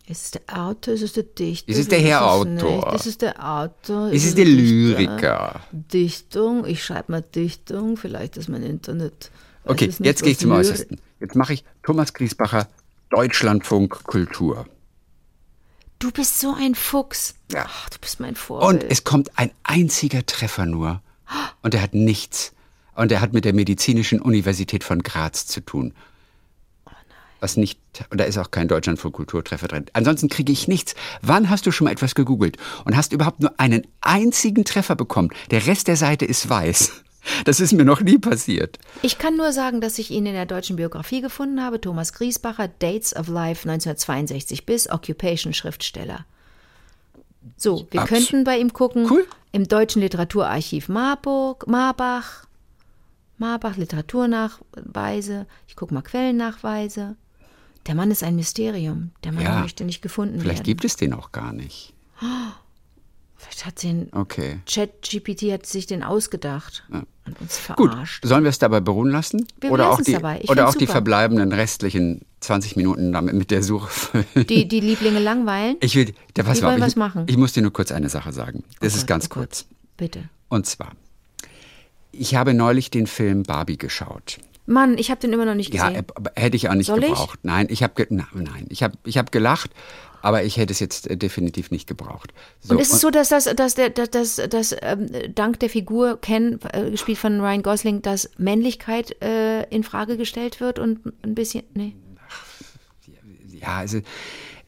[0.06, 1.70] Ist es der Autor, ist es der Dichter?
[1.72, 2.94] Ist es der Herr Autor?
[2.94, 4.10] Ist es der Autor?
[4.12, 4.46] Ist es der?
[4.46, 5.62] Lyriker?
[5.72, 9.32] Dichtung, ich schreibe mal Dichtung, vielleicht ist mein Internet.
[9.64, 11.00] Okay, jetzt gehe ich zum Äußersten.
[11.22, 12.68] Jetzt mache ich Thomas Griesbacher
[13.12, 14.66] Deutschlandfunk Kultur.
[16.00, 17.36] Du bist so ein Fuchs.
[17.52, 17.66] Ja.
[17.70, 18.84] Ach, du bist mein Vorbild.
[18.84, 21.02] Und es kommt ein einziger Treffer nur.
[21.62, 22.52] Und er hat nichts.
[22.96, 25.94] Und er hat mit der Medizinischen Universität von Graz zu tun.
[27.44, 27.78] Was nicht,
[28.10, 29.86] und da ist auch kein Deutschlandfunk Kulturtreffer drin.
[29.92, 30.96] Ansonsten kriege ich nichts.
[31.22, 35.28] Wann hast du schon mal etwas gegoogelt und hast überhaupt nur einen einzigen Treffer bekommen?
[35.52, 36.92] Der Rest der Seite ist weiß.
[37.46, 38.80] Das ist mir noch nie passiert.
[39.02, 41.80] Ich kann nur sagen, dass ich ihn in der deutschen Biografie gefunden habe.
[41.80, 46.26] Thomas Griesbacher, Dates of Life 1962 bis Occupation Schriftsteller.
[47.56, 49.08] So, wir Abs- könnten bei ihm gucken.
[49.10, 49.26] Cool.
[49.54, 52.46] Im Deutschen Literaturarchiv Marburg, Marbach,
[53.38, 55.46] Marbach Literaturnachweise.
[55.70, 57.16] Ich gucke mal Quellennachweise.
[57.88, 59.12] Der Mann ist ein Mysterium.
[59.24, 59.60] Der Mann Ja.
[59.62, 60.66] möchte nicht gefunden Vielleicht werden.
[60.66, 61.94] gibt es den auch gar nicht.
[63.36, 64.60] Vielleicht hat den Okay.
[64.66, 68.26] Chat-GPT hat sich den ausgedacht und uns Gut, verarscht.
[68.26, 69.46] sollen wir es dabei beruhen lassen?
[69.60, 70.16] Wir oder auch die,
[70.48, 74.48] oder auch die verbleibenden restlichen 20 Minuten damit mit der Suche füllen?
[74.48, 75.76] Die, die Lieblinge langweilen?
[75.82, 77.26] Ich will, da, pass Die mal, wollen ich, was machen.
[77.28, 78.64] Ich muss dir nur kurz eine Sache sagen.
[78.80, 79.38] Das Oh ist Gott, ganz oh Gott.
[79.40, 79.66] kurz.
[79.98, 80.30] Bitte.
[80.48, 80.94] Und zwar,
[82.14, 84.38] ich habe neulich den Film Barbie geschaut.
[84.66, 86.06] Mann, ich habe den immer noch nicht Ja, gesehen.
[86.16, 87.10] aber hätte ich auch nicht Soll ich?
[87.10, 87.40] gebraucht.
[87.44, 89.72] Nein, ich habe nein, ich habe ich habe gelacht,
[90.22, 92.34] aber ich hätte es jetzt äh, definitiv nicht gebraucht.
[92.62, 95.70] So, und ist es so, dass das, dass der, dass, dass, dass ähm, dank der
[95.70, 101.02] Figur Ken, äh, gespielt von Ryan Gosling, dass Männlichkeit äh, in Frage gestellt wird und
[101.24, 101.94] ein bisschen, nee.
[103.62, 104.00] ja, also,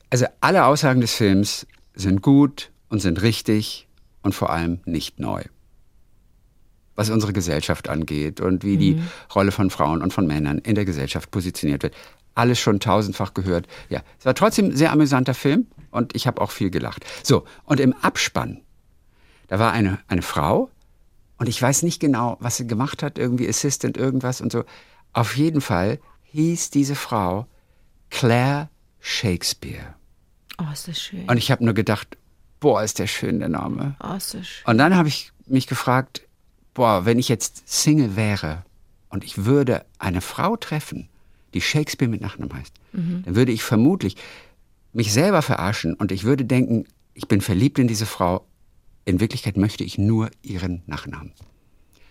[0.09, 3.87] also alle Aussagen des Films sind gut und sind richtig
[4.23, 5.43] und vor allem nicht neu.
[6.95, 9.01] Was unsere Gesellschaft angeht und wie die
[9.33, 11.93] Rolle von Frauen und von Männern in der Gesellschaft positioniert wird.
[12.35, 13.67] Alles schon tausendfach gehört.
[13.89, 17.05] Ja, es war trotzdem ein sehr amüsanter Film und ich habe auch viel gelacht.
[17.23, 18.61] So, und im Abspann,
[19.47, 20.69] da war eine, eine Frau
[21.37, 24.63] und ich weiß nicht genau, was sie gemacht hat, irgendwie Assistant, irgendwas und so.
[25.13, 27.47] Auf jeden Fall hieß diese Frau
[28.09, 29.95] Claire Shakespeare.
[30.57, 31.27] Oh, ist das schön.
[31.29, 32.17] Und ich habe nur gedacht,
[32.59, 33.95] boah, ist der schön, der Name.
[34.01, 34.65] Oh, ist das schön.
[34.65, 36.24] Und dann habe ich mich gefragt,
[36.75, 38.63] boah, wenn ich jetzt Single wäre
[39.09, 41.09] und ich würde eine Frau treffen,
[41.55, 44.15] die Shakespeare mit Nachnamen heißt, dann würde ich vermutlich
[44.93, 46.85] mich selber verarschen und ich würde denken,
[47.15, 48.45] ich bin verliebt in diese Frau.
[49.05, 51.33] In Wirklichkeit möchte ich nur ihren Nachnamen.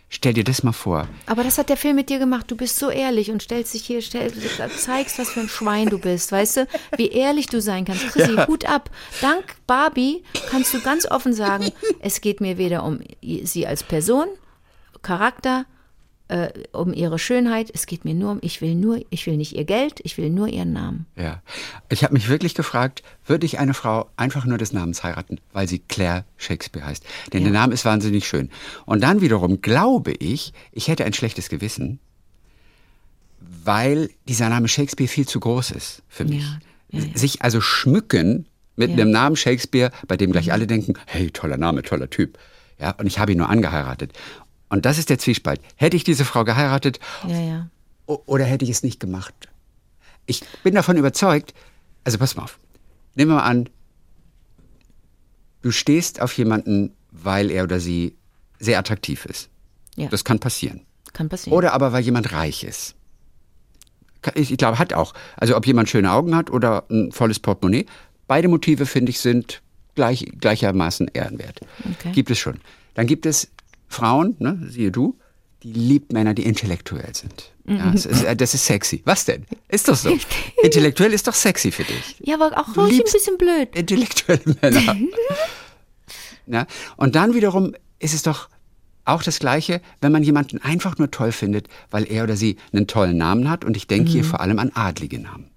[0.08, 1.08] Stell dir das mal vor.
[1.26, 2.48] Aber das hat der Film mit dir gemacht.
[2.50, 4.32] Du bist so ehrlich und stellst dich hier, stell,
[4.76, 6.30] zeigst, was für ein Schwein du bist.
[6.30, 8.06] Weißt du, wie ehrlich du sein kannst.
[8.08, 8.90] Chrissy, Hut ab.
[9.20, 14.28] Dank Barbie kannst du ganz offen sagen, es geht mir weder um sie als Person,
[15.04, 15.64] Charakter,
[16.28, 17.70] äh, um ihre Schönheit.
[17.72, 20.30] Es geht mir nur um, ich will nur, ich will nicht ihr Geld, ich will
[20.30, 21.06] nur ihren Namen.
[21.16, 21.42] Ja.
[21.90, 25.68] Ich habe mich wirklich gefragt, würde ich eine Frau einfach nur des Namens heiraten, weil
[25.68, 27.04] sie Claire Shakespeare heißt?
[27.32, 28.50] Denn der Name ist wahnsinnig schön.
[28.86, 32.00] Und dann wiederum glaube ich, ich hätte ein schlechtes Gewissen,
[33.64, 36.42] weil dieser Name Shakespeare viel zu groß ist für mich.
[36.42, 36.58] Ja,
[37.00, 37.16] ja, ja.
[37.18, 38.96] Sich also schmücken mit Ja.
[38.96, 42.38] einem Namen Shakespeare, bei dem gleich alle denken, hey, toller Name, toller Typ.
[42.80, 44.12] Ja, und ich habe ihn nur angeheiratet.
[44.74, 45.60] Und das ist der Zwiespalt.
[45.76, 47.70] Hätte ich diese Frau geheiratet, Ja, ja.
[48.06, 49.32] Oder hätte ich es nicht gemacht?
[50.26, 51.54] Ich bin davon überzeugt,
[52.02, 52.58] also pass mal auf.
[53.14, 53.68] Nehmen wir mal an,
[55.62, 58.16] du stehst auf jemanden, weil er oder sie
[58.58, 59.48] sehr attraktiv ist.
[59.94, 60.08] Ja.
[60.08, 60.80] Das kann passieren.
[61.12, 61.56] Kann passieren.
[61.56, 62.96] Oder aber weil jemand reich ist.
[64.34, 65.14] Ich, ich glaube, hat auch.
[65.36, 67.86] Also ob jemand schöne Augen hat oder ein volles Portemonnaie.
[68.26, 69.62] Beide Motive, finde ich, sind
[69.94, 71.60] gleich, gleichermaßen ehrenwert.
[71.92, 72.10] Okay.
[72.12, 72.60] Gibt es schon.
[72.94, 73.50] Dann gibt es
[73.88, 75.18] Frauen, ne, siehe du,
[75.62, 77.52] die liebt Männer, die intellektuell sind.
[77.66, 79.00] Ja, das, ist, äh, das ist sexy.
[79.06, 79.46] Was denn?
[79.68, 80.10] Ist doch so.
[80.62, 82.16] Intellektuell ist doch sexy für dich.
[82.20, 83.74] ja, aber auch ruhig ein bisschen blöd.
[83.74, 84.96] Intellektuelle Männer.
[86.46, 86.66] ja,
[86.98, 88.50] und dann wiederum ist es doch
[89.06, 92.86] auch das Gleiche, wenn man jemanden einfach nur toll findet, weil er oder sie einen
[92.86, 93.64] tollen Namen hat.
[93.64, 95.50] Und ich denke hier vor allem an adlige Namen.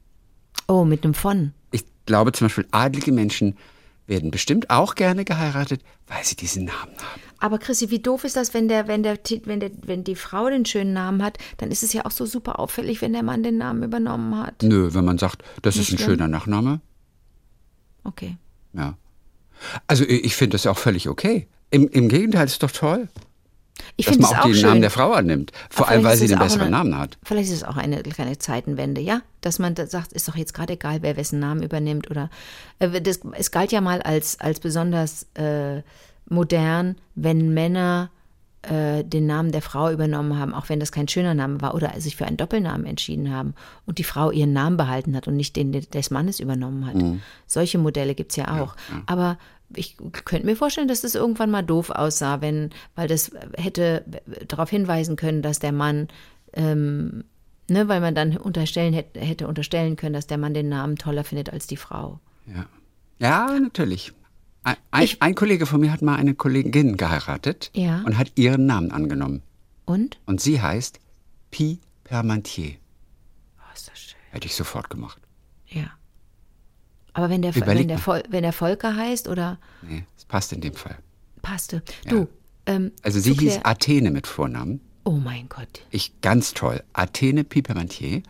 [0.68, 1.54] Oh, mit einem von.
[1.72, 3.58] Ich glaube zum Beispiel, adlige Menschen
[4.06, 7.22] werden bestimmt auch gerne geheiratet, weil sie diesen Namen haben.
[7.40, 10.50] Aber Chrissy, wie doof ist das, wenn der, wenn der, wenn der, wenn die Frau
[10.50, 13.44] den schönen Namen hat, dann ist es ja auch so super auffällig, wenn der Mann
[13.44, 14.64] den Namen übernommen hat.
[14.64, 16.10] Nö, wenn man sagt, das ist Nicht ein schlimm.
[16.18, 16.82] schöner Nachname.
[18.04, 18.38] Okay.
[18.74, 18.96] Ja.
[19.88, 21.48] Also ich finde das auch völlig okay.
[21.72, 23.10] Im, Im Gegenteil, ist doch toll,
[23.98, 24.70] Ich dass man auch auch den schön.
[24.70, 25.52] Namen der Frau annimmt.
[25.70, 27.18] Vor Aber allem, weil sie ist den besseren eine- Namen hat.
[27.24, 29.22] Vielleicht ist es auch eine kleine Zeitenwende, ja?
[29.42, 32.10] Dass man da sagt, ist doch jetzt gerade egal, wer wessen Namen übernimmt.
[32.10, 32.30] Oder
[32.80, 35.82] äh, das, es galt ja mal als, als besonders äh,
[36.30, 38.12] modern, wenn Männer
[38.64, 42.00] äh, den Namen der Frau übernommen haben, auch wenn das kein schöner Name war, oder
[42.00, 43.54] sich für einen Doppelnamen entschieden haben
[43.86, 46.96] und die Frau ihren Namen behalten hat und nicht den des Mannes übernommen hat.
[46.96, 47.22] Mhm.
[47.46, 48.76] Solche Modelle gibt es ja auch.
[49.06, 49.38] Aber
[49.76, 54.06] ich könnte mir vorstellen, dass das irgendwann mal doof aussah, wenn, weil das hätte
[54.48, 56.08] darauf hinweisen können, dass der Mann,
[56.54, 57.26] ähm,
[57.70, 61.24] ne, weil man dann unterstellen hätte, hätte unterstellen können, dass der Mann den Namen toller
[61.24, 62.20] findet als die Frau.
[62.46, 62.66] Ja,
[63.20, 64.14] ja natürlich.
[64.92, 68.02] Ein, ein, Kollege von mir hat mal eine Kollegin geheiratet Ja.
[68.06, 69.42] und hat ihren Namen angenommen.
[69.86, 70.20] Und?
[70.26, 71.00] Und sie heißt
[71.52, 72.74] Pi Permantier.
[73.60, 74.18] Oh, ist das schön.
[74.32, 75.22] Hätte ich sofort gemacht.
[75.68, 75.92] Ja.
[77.14, 77.98] Aber wenn der, Überleg wenn der.
[78.00, 80.98] Vol wenn der Volker heißt oder Nee, das passt in dem Fall.
[81.42, 81.82] passte.
[82.08, 82.28] Du,
[82.66, 84.82] ähm, Also sie hieß Athene mit Vornamen.
[85.06, 85.82] Oh mein Gott.
[85.92, 86.84] Ich ganz toll.
[86.94, 88.22] Athene Pipermantier.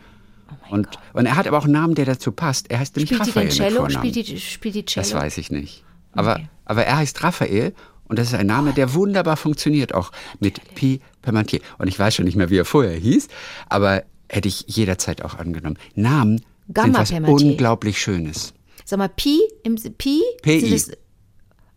[0.70, 2.70] Oh und, und er hat aber auch einen Namen, der dazu passt.
[2.70, 3.82] Er heißt nämlich Spielt die Raphael denn Cello?
[3.82, 4.08] mit Vornamen.
[4.14, 5.02] Spielt die, spielt die Cello?
[5.04, 5.84] das weiß ich nicht.
[6.12, 6.48] Aber, Okay.
[6.64, 11.00] aber er heißt Raphael und das ist ein Name, der wunderbar funktioniert, auch mit Pi
[11.22, 11.60] Permantier.
[11.78, 13.28] Und ich weiß schon nicht mehr, wie er vorher hieß,
[13.68, 15.78] aber hätte ich jederzeit auch angenommen.
[15.94, 17.48] Namen sind Gamma was Permantier.
[17.50, 18.54] unglaublich Schönes.
[18.84, 20.22] Sag mal, Pi, im Pi?
[20.42, 20.78] PI.
[20.78, 20.96] Sind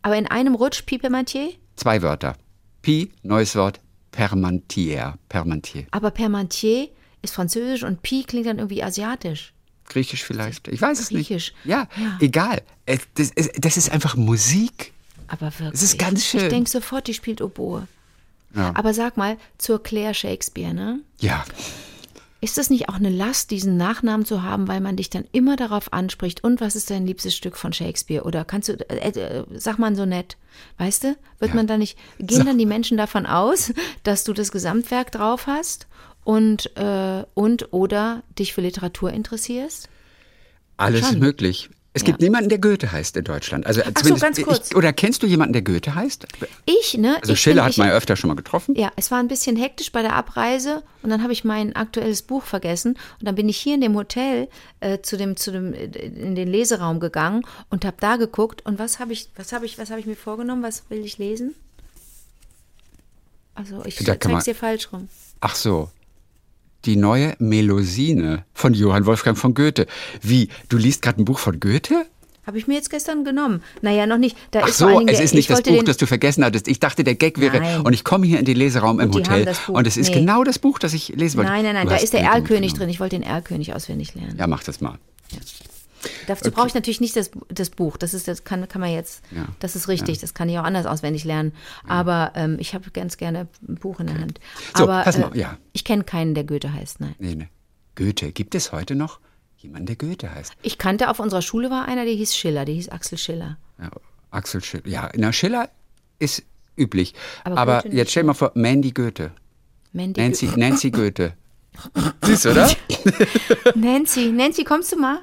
[0.01, 1.49] Aber in einem Rutsch Pipermentier?
[1.75, 2.35] Zwei Wörter.
[2.81, 3.79] Pi, neues Wort,
[4.11, 5.15] Permantier.
[5.29, 5.85] Permantier.
[5.91, 6.89] Aber Permentier
[7.21, 9.53] ist französisch und Pi klingt dann irgendwie asiatisch.
[9.91, 10.67] Griechisch vielleicht.
[10.67, 11.53] Ich weiß es Griechisch.
[11.53, 11.65] nicht.
[11.65, 12.17] Ja, Ja.
[12.19, 12.61] egal.
[12.85, 14.93] Es- Das ist, das ist einfach Musik.
[15.27, 15.73] Aber wirklich.
[15.73, 16.41] Es ist ganz schön.
[16.41, 17.87] Ich denke sofort, die spielt Oboe.
[18.55, 18.71] Ja.
[18.75, 20.99] Aber sag mal, zur Claire Shakespeare, ne?
[21.19, 21.45] Ja.
[22.43, 25.55] Ist das nicht auch eine Last, diesen Nachnamen zu haben, weil man dich dann immer
[25.57, 26.43] darauf anspricht?
[26.43, 28.23] Und was ist dein liebstes Stück von Shakespeare?
[28.23, 30.37] Oder kannst du, äh, äh, sag mal so nett,
[30.79, 31.07] weißt du?
[31.39, 31.55] Wird Ja.
[31.55, 33.71] man da nicht, gehen dann die Menschen davon aus,
[34.03, 35.85] dass du das Gesamtwerk drauf hast
[36.23, 39.89] und, äh, und oder dich für Literatur interessierst?
[40.77, 41.15] Alles Schon.
[41.15, 41.69] ist möglich.
[41.93, 42.05] Es Ja.
[42.05, 43.65] gibt niemanden, der Goethe heißt in Deutschland.
[43.65, 44.69] Also so, zumindest- ganz kurz.
[44.71, 46.25] Ich, oder kennst du jemanden, der Goethe heißt?
[46.65, 47.17] Ich, ne?
[47.19, 48.75] Also ich Schiller bin- hat man ja öfter schon mal getroffen.
[48.75, 52.21] Ja, es war ein bisschen hektisch bei der Abreise und dann habe ich mein aktuelles
[52.21, 54.47] Buch vergessen und dann bin ich hier in dem Hotel
[54.79, 58.79] äh, zu dem zu dem äh, in den Leseraum gegangen und habe da geguckt und
[58.79, 61.55] was habe ich was habe ich was habe ich mir vorgenommen, was will ich lesen?
[63.53, 65.09] Also, ich zeig's dir falsch rum.
[65.41, 65.89] Ach so.
[66.85, 69.85] Die neue Melusine von Johann Wolfgang von Goethe.
[70.21, 70.49] Wie?
[70.69, 72.05] Du liest gerade ein Buch von Goethe?
[72.47, 73.61] Habe ich mir jetzt gestern genommen.
[73.83, 74.35] Naja, noch nicht.
[74.49, 76.67] Da Ach ist so, es ist nicht ich das Buch, das du vergessen hattest.
[76.67, 77.81] Ich dachte, der Gag wäre, Nein.
[77.81, 80.21] und ich komme hier in den Leseraum im Hotel und es ist Nee.
[80.21, 81.51] genau das Buch, das ich lesen wollte.
[81.51, 82.89] Nein, nein, nein, Du da ist der Erlkönig drin.
[82.89, 84.35] Ich wollte den Erlkönig auswendig lernen.
[84.39, 84.97] Ja, mach das mal.
[86.27, 87.97] Dazu brauche ich natürlich nicht das, das Buch.
[87.97, 89.47] Das ist, das kann, kann man jetzt, Ja.
[89.59, 91.53] das ist richtig, das kann ich auch anders auswendig lernen.
[91.87, 94.39] Aber ähm, ich habe ganz gerne ein Buch in der Hand.
[94.75, 95.57] So, Aber pass mal, äh, ja.
[95.73, 97.15] ich kenne keinen, der Goethe heißt, nein.
[97.19, 97.49] Nee, nee.
[97.95, 98.31] Goethe.
[98.31, 99.19] Gibt es heute noch
[99.57, 100.53] jemanden, der Goethe heißt?
[100.61, 103.57] Ich kannte auf unserer Schule war einer, der hieß Schiller, der hieß Axel Schiller.
[103.79, 103.89] Ja,
[104.31, 104.87] Axel Schiller.
[104.87, 105.69] Ja, na, Schiller
[106.19, 106.43] ist
[106.77, 107.13] üblich.
[107.43, 109.31] Aber Aber, jetzt stell mal vor, Mandy Goethe.
[109.93, 110.59] Mandy Nancy, Goethe.
[110.59, 111.33] Nancy Goethe.
[112.23, 112.69] Siehst du, oder?
[113.75, 115.19] Nancy, Nancy, kommst du mal?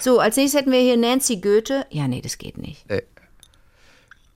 [0.00, 1.86] So, als nächstes hätten wir hier Nancy Goethe.
[1.90, 2.84] Ja, nee, das geht nicht.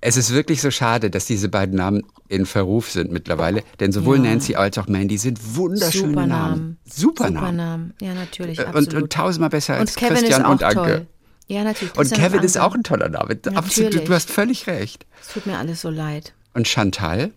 [0.02, 4.16] Es ist wirklich so schade, dass diese beiden Namen in Verruf sind mittlerweile, denn sowohl
[4.16, 4.22] Ja.
[4.30, 6.28] Nancy als auch Mandy sind wunderschöne Super Namen.
[6.28, 6.78] Namen.
[6.84, 7.56] Super Super Namen.
[7.56, 7.94] Namen.
[8.00, 8.94] Ja, natürlich, Äh, absolut.
[8.94, 10.74] Und, und tausendmal besser als Und Kevin Christian ist und Anke.
[10.74, 11.06] toll.
[11.48, 11.96] Ja, natürlich.
[11.98, 12.66] Und Kevin ist Anke.
[12.66, 13.38] auch ein toller Name.
[13.54, 15.04] Absolut, du hast völlig recht.
[15.20, 16.32] Es tut mir alles so leid.
[16.54, 17.32] Und Chantal?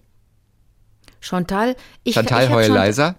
[1.20, 3.16] Chantal, ich, Chantal- Heuleiser?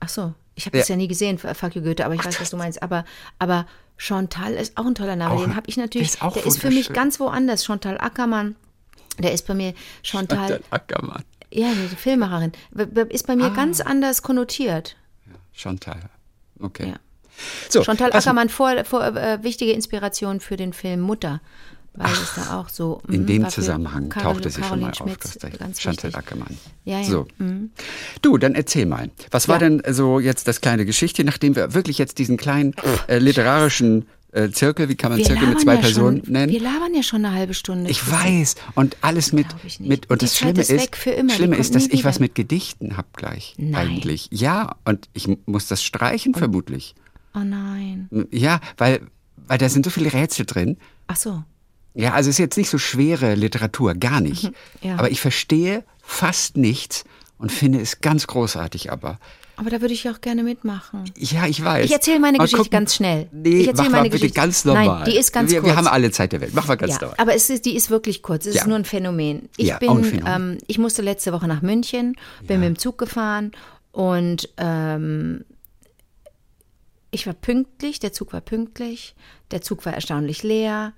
[0.00, 0.94] Ach so, ich habe das Ja.
[0.94, 2.82] ja nie gesehen, Fuck you Goethe, aber ich weiß, was du meinst.
[2.82, 3.04] Aber,
[3.38, 3.66] aber
[3.96, 5.34] Chantal ist auch ein toller Name.
[5.34, 6.08] Auch- Den habe ich natürlich.
[6.08, 7.64] der ist auch der ist für mich ganz woanders.
[7.64, 8.56] Chantal Ackermann.
[9.18, 11.24] Der ist bei mir Chantal, Chantal Ackermann.
[11.50, 11.90] ja, die
[12.94, 13.36] w- ist bei Ah.
[13.36, 14.96] mir ganz anders konnotiert.
[15.52, 16.00] Chantal.
[16.60, 16.88] Okay.
[16.90, 16.96] Ja.
[17.68, 21.40] So, Chantal pass- Ackermann vor, vor äh, wichtige Inspiration für den Film Mutter,
[21.98, 24.62] weil es da auch so In mm, dem war für Zusammenhang Carol- tauchte sie schon
[24.62, 24.96] Caroline mal auf.
[24.96, 25.48] Schmitz, Christa.
[25.50, 26.16] ganz Chantal wichtig.
[26.16, 26.56] Ackermann.
[26.84, 27.04] Ja, ja.
[27.04, 27.26] So.
[27.38, 27.70] Mhm.
[28.22, 29.10] Du, dann erzähl mal.
[29.30, 29.68] Was war Ja.
[29.68, 32.74] denn so jetzt das kleine Geschichte, nachdem wir wirklich jetzt diesen kleinen
[33.08, 36.52] äh, literarischen äh, Zirkel, wie kann man Wir Zirkel mit zwei ja Personen schon, nennen?
[36.52, 37.90] Wir labern ja schon eine halbe Stunde.
[37.90, 38.56] Ich weiß.
[38.74, 39.46] Und alles mit,
[39.80, 43.16] mit und Die das Zeit Schlimme ist Schlimme ist, dass ich was mit Gedichten hab
[43.16, 43.54] gleich.
[43.56, 43.74] Nein.
[43.74, 44.28] Eigentlich.
[44.30, 46.94] Ja, und ich muss das streichen vermutlich.
[47.34, 48.08] Oh nein.
[48.30, 49.00] Ja, weil,
[49.46, 50.76] weil da sind so viele Rätsel drin.
[51.06, 51.42] Ach so.
[51.98, 54.44] Ja, also es ist jetzt nicht so schwere Literatur, gar nicht.
[54.44, 54.94] Mhm, ja.
[54.96, 57.04] Aber ich verstehe fast nichts
[57.38, 59.18] und finde es ganz großartig aber.
[59.56, 61.10] Aber da würde ich auch gerne mitmachen.
[61.16, 61.84] Ja, ich weiß.
[61.84, 62.70] Ich erzähle meine Mal Geschichte gucken.
[62.78, 63.28] ganz schnell.
[63.32, 64.40] Nee, Ich erzähle meine mal bitte Geschichte.
[64.40, 65.04] ganz Nein, normal.
[65.10, 65.76] die ist ganz wir, Wir kurz.
[65.76, 66.52] haben alle Zeit der Welt.
[66.54, 67.16] Mach mal ganz Ja, normal.
[67.18, 68.46] aber es ist, die ist wirklich kurz.
[68.46, 68.60] Es Ja.
[68.60, 69.48] ist nur ein Phänomen.
[69.56, 70.52] Ich Ja, bin, ein Phänomen.
[70.52, 72.14] Ähm, ich musste letzte Woche nach München,
[72.46, 73.50] bin mit dem Zug gefahren
[73.90, 75.44] und ähm,
[77.10, 77.98] ich war pünktlich.
[77.98, 79.16] Der Zug war pünktlich.
[79.50, 80.92] Der Zug war erstaunlich leer.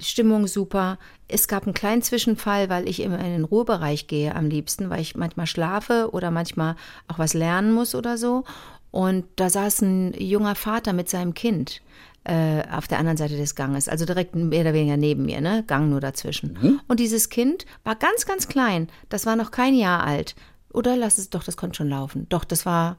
[0.00, 0.98] Stimmung super.
[1.28, 5.00] Es gab einen kleinen Zwischenfall, weil ich immer in den Ruhebereich gehe am liebsten, weil
[5.00, 6.76] ich manchmal schlafe oder manchmal
[7.08, 8.44] auch was lernen muss oder so.
[8.90, 11.80] Und da saß ein junger Vater mit seinem Kind
[12.24, 15.64] äh, auf der anderen Seite des Ganges, also direkt mehr oder weniger neben mir, ne?
[15.66, 16.56] Gang nur dazwischen.
[16.88, 18.88] Und dieses Kind war ganz, ganz klein.
[19.08, 20.34] Das war noch kein Jahr alt.
[20.72, 22.26] Oder lass es doch, das konnte schon laufen.
[22.28, 22.96] Doch, das war,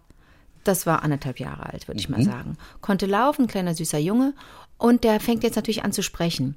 [0.63, 2.57] das war anderthalb Jahre alt, würde ich mal sagen.
[2.81, 4.33] Konnte laufen, kleiner süßer Junge.
[4.77, 6.55] Und der fängt jetzt natürlich an zu sprechen.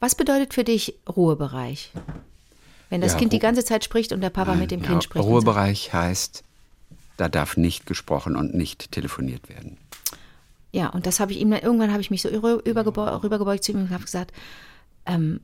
[0.00, 1.92] Was bedeutet für dich Ruhebereich?
[2.90, 4.86] Wenn das Ja, Kind die Ru- ganze Zeit spricht und der Papa mit dem ja,
[4.88, 5.24] Kind spricht.
[5.24, 6.44] Ruhebereich heißt,
[7.16, 9.78] da darf nicht gesprochen und nicht telefoniert werden.
[10.72, 13.64] Ja, und das habe ich ihm dann, irgendwann habe ich mich so rü- übergebeu- rübergebeugt
[13.64, 14.32] zu ihm und habe gesagt,
[15.06, 15.40] ähm,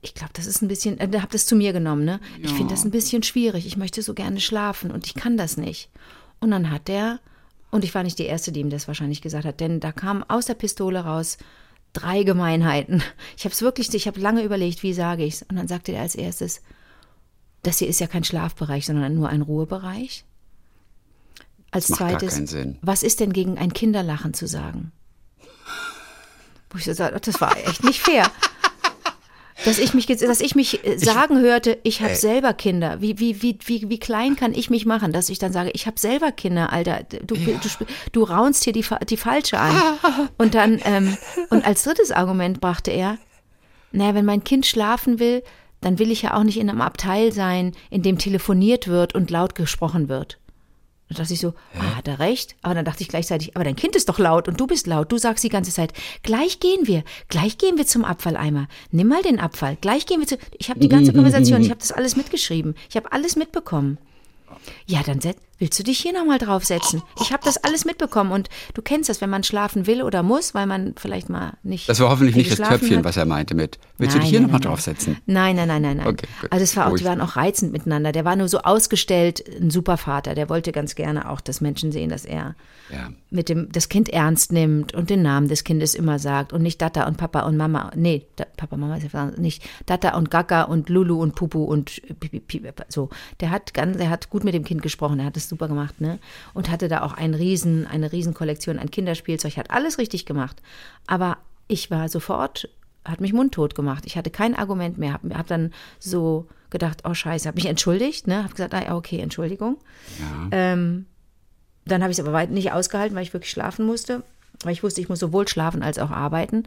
[0.00, 2.20] ich glaube, das ist ein bisschen, äh, habe das zu mir genommen, ne?
[2.40, 3.66] Ich finde das ein bisschen schwierig.
[3.66, 5.90] Ich möchte so gerne schlafen und ich kann das nicht.
[6.38, 7.18] Und dann hat der,
[7.72, 10.22] und ich war nicht die Erste, die ihm das wahrscheinlich gesagt hat, denn da kamen
[10.28, 11.36] aus der Pistole raus
[11.92, 13.02] drei Gemeinheiten.
[13.36, 15.42] Ich habe es wirklich, ich habe lange überlegt, wie sage ich es.
[15.42, 16.62] Und dann sagte er als erstes,
[17.62, 20.24] das hier ist ja kein Schlafbereich, sondern nur ein Ruhebereich.
[21.70, 24.92] Als Das macht zweites, was ist denn gegen ein Kinderlachen zu sagen?
[26.70, 28.30] Wo ich so sage, das war echt nicht fair.
[29.64, 33.00] Dass ich mich, dass ich mich äh, sagen hörte, ich habe selber Kinder.
[33.00, 35.86] Wie, wie, wie, wie, wie klein kann ich mich machen, dass ich dann sage, ich
[35.86, 37.02] habe selber Kinder, Alter.
[37.24, 37.58] Du, du,
[38.12, 39.74] du raunst hier die, die falsche an.
[40.38, 41.16] Und dann, ähm,
[41.50, 43.18] und als drittes Argument brachte er,
[43.90, 45.42] naja, wenn mein Kind schlafen will,
[45.80, 49.30] dann will ich ja auch nicht in einem Abteil sein, in dem telefoniert wird und
[49.30, 50.38] laut gesprochen wird.
[51.08, 52.54] Da dachte ich so, ah, hat er recht?
[52.60, 55.10] Aber dann dachte ich gleichzeitig, aber dein Kind ist doch laut und du bist laut.
[55.10, 58.68] Du sagst die ganze Zeit, gleich gehen wir, gleich gehen wir zum Abfalleimer.
[58.90, 60.36] Nimm mal den Abfall, gleich gehen wir zu.
[60.58, 62.74] Ich habe die ganze Konversation, ich habe das alles mitgeschrieben.
[62.90, 63.98] Ich habe alles mitbekommen.
[64.90, 65.20] Ja, dann
[65.58, 67.02] willst du dich hier nochmal draufsetzen?
[67.20, 70.54] Ich habe das alles mitbekommen und du kennst das, wenn man schlafen will oder muss,
[70.54, 71.90] weil man vielleicht mal nicht.
[71.90, 73.04] Das war hoffentlich nicht das Töpfchen, hat.
[73.04, 73.78] was er meinte mit.
[73.98, 75.18] Willst nein, du dich hier nochmal draufsetzen?
[75.26, 76.06] Nein, nein, nein, nein, nein.
[76.06, 78.12] Okay, also es war auch, die waren auch reizend miteinander.
[78.12, 80.34] Der war nur so ausgestellt, ein super Vater.
[80.34, 82.54] Der wollte ganz gerne auch, dass Menschen sehen, dass er
[82.90, 83.10] ja.
[83.28, 86.80] mit dem das Kind ernst nimmt und den Namen des Kindes immer sagt und nicht
[86.80, 87.90] Data und Papa und Mama.
[87.94, 92.00] Nee, da, Papa, Mama ist ja nicht Data und Gaga und Lulu und Pupu und
[92.88, 93.10] so.
[93.40, 95.20] Der hat ganz, der hat gut mit dem Kind gesprochen.
[95.20, 96.18] Er hat es super gemacht, ne?
[96.54, 99.56] Und hatte da auch ein riesen, eine riesen Kollektion an Kinderspielzeug.
[99.56, 100.60] Hat alles richtig gemacht.
[101.06, 102.68] Aber ich war sofort
[103.04, 104.04] hat mich mundtot gemacht.
[104.06, 105.14] Ich hatte kein Argument mehr.
[105.14, 108.44] Habe hab dann so gedacht, oh Scheiße, habe mich entschuldigt, ne?
[108.44, 109.78] Habe gesagt, ah, okay, Entschuldigung.
[110.18, 110.48] Ja.
[110.50, 111.06] Ähm,
[111.86, 114.22] dann habe ich es aber weit nicht ausgehalten, weil ich wirklich schlafen musste,
[114.62, 116.64] weil ich wusste, ich muss sowohl schlafen als auch arbeiten.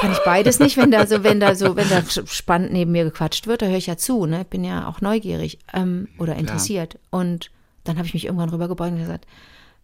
[0.00, 3.04] Kann ich beides nicht, wenn da so, wenn da so, wenn da spannend neben mir
[3.04, 4.42] gequatscht wird, da höre ich ja zu, ne?
[4.42, 6.98] Ich bin ja auch neugierig ähm, oder interessiert.
[7.10, 7.22] Klar.
[7.22, 7.50] Und
[7.84, 9.26] dann habe ich mich irgendwann rübergebeugt und gesagt,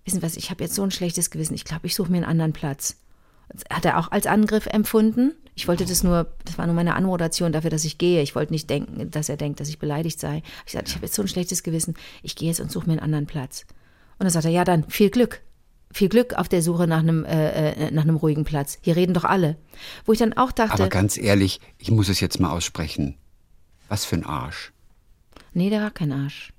[0.04, 2.18] wissen Sie was, ich habe jetzt so ein schlechtes Gewissen, ich glaube, ich suche mir
[2.18, 2.96] einen anderen Platz.
[3.48, 5.32] Das hat er auch als Angriff empfunden.
[5.54, 8.22] Ich wollte das nur, das war nur meine Anmoderation dafür, dass ich gehe.
[8.22, 10.42] Ich wollte nicht denken, dass er denkt, dass ich beleidigt sei.
[10.66, 12.92] Ich sagte, ich habe jetzt so ein schlechtes Gewissen, ich gehe jetzt und suche mir
[12.92, 13.66] einen anderen Platz.
[14.18, 15.42] Und dann sagt er, ja dann, viel Glück.
[15.94, 18.78] Viel Glück auf der Suche nach einem, äh, äh, nach einem ruhigen Platz.
[18.80, 19.56] Hier reden doch alle.
[20.04, 20.74] Wo ich dann auch dachte.
[20.74, 23.16] Aber ganz ehrlich, ich muss es jetzt mal aussprechen.
[23.88, 24.72] Was für ein Arsch.
[25.52, 26.52] Nee, der war kein Arsch.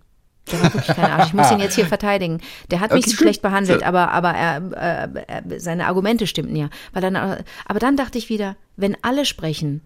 [0.50, 1.28] Der war wirklich kein Arsch.
[1.28, 2.40] Ich muss ihn jetzt hier verteidigen.
[2.72, 6.70] Der hat mich okay, schlecht behandelt, aber, aber er, äh, seine Argumente stimmten ja.
[6.94, 9.82] Weil dann, aber dann dachte ich wieder, wenn alle sprechen,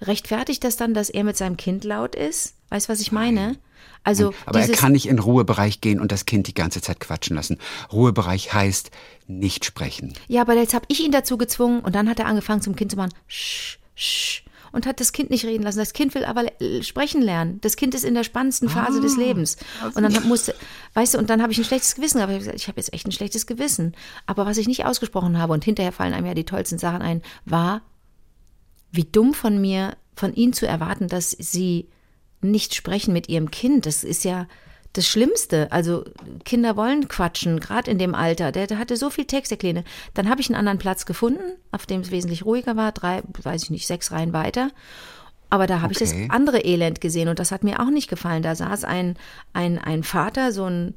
[0.00, 2.54] rechtfertigt das dann, dass er mit seinem Kind laut ist?
[2.68, 3.56] Weißt du, was ich meine?
[4.04, 7.36] Also aber er kann nicht in Ruhebereich gehen und das Kind die ganze Zeit quatschen
[7.36, 7.58] lassen.
[7.92, 8.90] Ruhebereich heißt
[9.26, 10.14] nicht sprechen.
[10.28, 12.90] Ja, aber jetzt habe ich ihn dazu gezwungen und dann hat er angefangen zum Kind
[12.90, 15.78] zu machen, sch, sch, und hat das Kind nicht reden lassen.
[15.78, 16.46] Das Kind will aber
[16.80, 17.60] sprechen lernen.
[17.60, 19.56] Das Kind ist in der spannendsten Phase ah, des Lebens.
[19.94, 20.54] Und dann musste,
[20.94, 22.30] weißt du, und dann habe ich ein schlechtes Gewissen gehabt.
[22.30, 23.94] Ich habe gesagt, ich habe jetzt echt ein schlechtes Gewissen.
[24.26, 27.22] Aber was ich nicht ausgesprochen habe, und hinterher fallen einem ja die tollsten Sachen ein,
[27.44, 27.82] war,
[28.90, 31.88] wie dumm von mir, von ihnen zu erwarten, dass sie
[32.42, 33.86] nicht sprechen mit ihrem Kind.
[33.86, 34.46] Das ist ja
[34.92, 35.70] das Schlimmste.
[35.72, 36.04] Also
[36.44, 38.52] Kinder wollen quatschen, gerade in dem Alter.
[38.52, 39.84] Der, der hatte so viel Text, der Kleine.
[40.14, 43.64] Dann habe ich einen anderen Platz gefunden, auf dem es wesentlich ruhiger war, drei, weiß
[43.64, 44.70] ich nicht, sechs Reihen weiter.
[45.50, 46.04] Aber da habe okay.
[46.04, 48.42] ich das andere Elend gesehen und das hat mir auch nicht gefallen.
[48.42, 49.16] Da saß ein,
[49.52, 50.94] ein, ein Vater, so ein,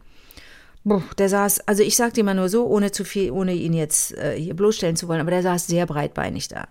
[1.18, 4.18] der saß, also ich sage dir mal nur so, ohne zu viel, ohne ihn jetzt
[4.18, 6.68] äh, hier bloßstellen zu wollen, aber der saß sehr breitbeinig da.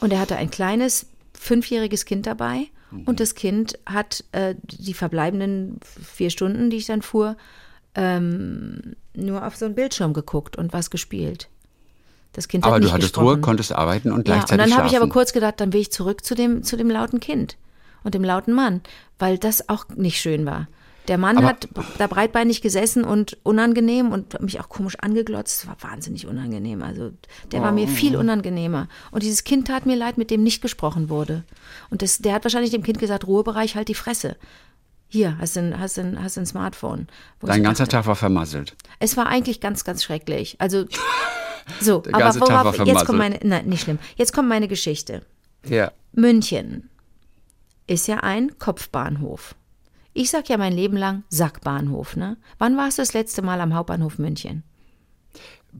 [0.00, 3.04] Und er hatte ein kleines, fünfjähriges Kind dabei Mhm.
[3.04, 7.36] Und das Kind hat äh, die verbleibenden vier Stunden, die ich dann fuhr,
[7.94, 11.48] ähm, nur auf so einen Bildschirm geguckt und was gespielt.
[12.32, 13.26] Das Kind aber hat du hattest gesprochen.
[13.26, 15.80] Ruhe, konntest arbeiten und gleichzeitig ja, und dann habe ich aber kurz gedacht, dann will
[15.80, 17.56] ich zurück zu dem, zu dem lauten Kind
[18.04, 18.80] und dem lauten Mann,
[19.18, 20.68] weil das auch nicht schön war.
[21.08, 25.62] Der Mann Aber hat da breitbeinig gesessen und unangenehm und mich auch komisch angeglotzt.
[25.62, 26.82] Das war wahnsinnig unangenehm.
[26.82, 27.10] Also
[27.50, 28.20] der war mir viel oh.
[28.20, 28.88] unangenehmer.
[29.10, 31.42] Und dieses Kind tat mir leid, mit dem nicht gesprochen wurde.
[31.90, 34.36] Und das, der hat wahrscheinlich dem Kind gesagt, Ruhebereich, halt die Fresse.
[35.08, 37.08] Hier, hast du ein, hast ein, hast ein Smartphone.
[37.40, 38.76] Dein ganzer dachte, Tag war vermasselt.
[38.98, 40.56] Es war eigentlich ganz, ganz schrecklich.
[40.58, 40.86] Also,
[41.80, 43.98] so, aber worauf, jetzt kommt meine, nein, nicht schlimm.
[44.16, 45.22] Jetzt kommt meine Geschichte.
[45.66, 45.92] Ja.
[46.12, 46.88] München
[47.86, 49.54] ist ja ein Kopfbahnhof.
[50.14, 52.36] Ich sag ja mein Leben lang Sackbahnhof, ne?
[52.58, 54.62] Wann warst du das letzte Mal am Hauptbahnhof München?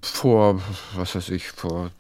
[0.01, 0.63] Vor,
[0.95, 1.91] was weiß ich, vor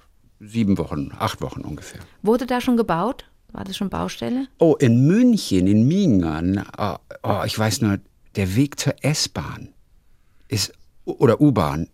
[0.40, 2.01] sieben Wochen, acht Wochen ungefähr.
[2.23, 3.27] Wurde da schon gebaut?
[3.53, 4.49] War das schon Baustelle?
[4.59, 6.64] Oh, in München, in Mingern.
[6.79, 7.99] Oh, oh, ich weiß nur,
[8.35, 9.75] der Weg zur S-Bahn
[10.49, 10.73] ist,
[11.05, 11.88] oder U-Bahn,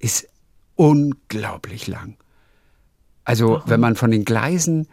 [0.00, 0.28] ist
[0.74, 2.16] unglaublich lang.
[3.24, 3.70] Also, Warum?
[3.70, 4.88] wenn man von den Gleisen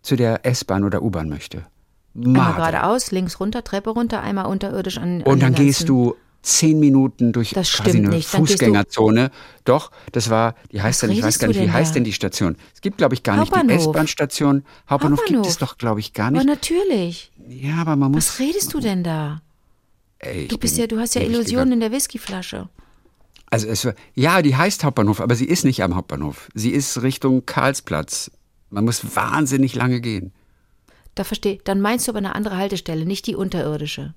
[0.00, 1.66] zu der S-Bahn oder U-Bahn möchte.
[2.14, 5.22] Einmal geradeaus, links runter, Treppe runter, einmal unterirdisch an.
[5.22, 8.28] Und dann gehst du zehn Minuten durch das quasi eine nicht.
[8.28, 9.30] Fußgängerzone.
[9.64, 12.56] Doch, das war, die heißt dann, ich weiß gar nicht, wie heißt denn die Station?
[12.74, 14.64] Es gibt, glaube ich, gar nicht die S-Bahn-Station.
[14.88, 16.40] Hauptbahnhof, Hauptbahnhof, gibt es doch, glaube ich, gar nicht.
[16.40, 17.32] Aber natürlich.
[17.48, 18.28] Ja, aber man muss.
[18.28, 19.42] Was redest du denn da?
[20.20, 22.68] Ey, du bist ja, du hast ja Illusionen in der Whiskyflasche.
[23.50, 26.48] Also es war, ja, die heißt Hauptbahnhof, aber sie ist nicht am Hauptbahnhof.
[26.54, 28.30] Sie ist Richtung Karlsplatz.
[28.70, 30.32] Man muss wahnsinnig lange gehen.
[31.18, 31.58] Da verstehe.
[31.64, 34.14] Dann meinst du aber eine andere Haltestelle, nicht die unterirdische.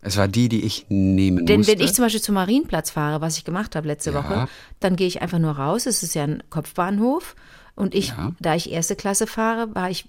[0.00, 1.72] Es war die, die ich nehmen Denn musste.
[1.72, 4.22] wenn ich zum Beispiel zum Marienplatz fahre, was ich gemacht habe letzte Ja.
[4.22, 4.48] Woche,
[4.78, 5.86] dann gehe ich einfach nur raus.
[5.86, 7.34] Es ist ja ein Kopfbahnhof.
[7.74, 8.32] Und ich, Ja.
[8.38, 10.06] da ich erste Klasse fahre, war ich,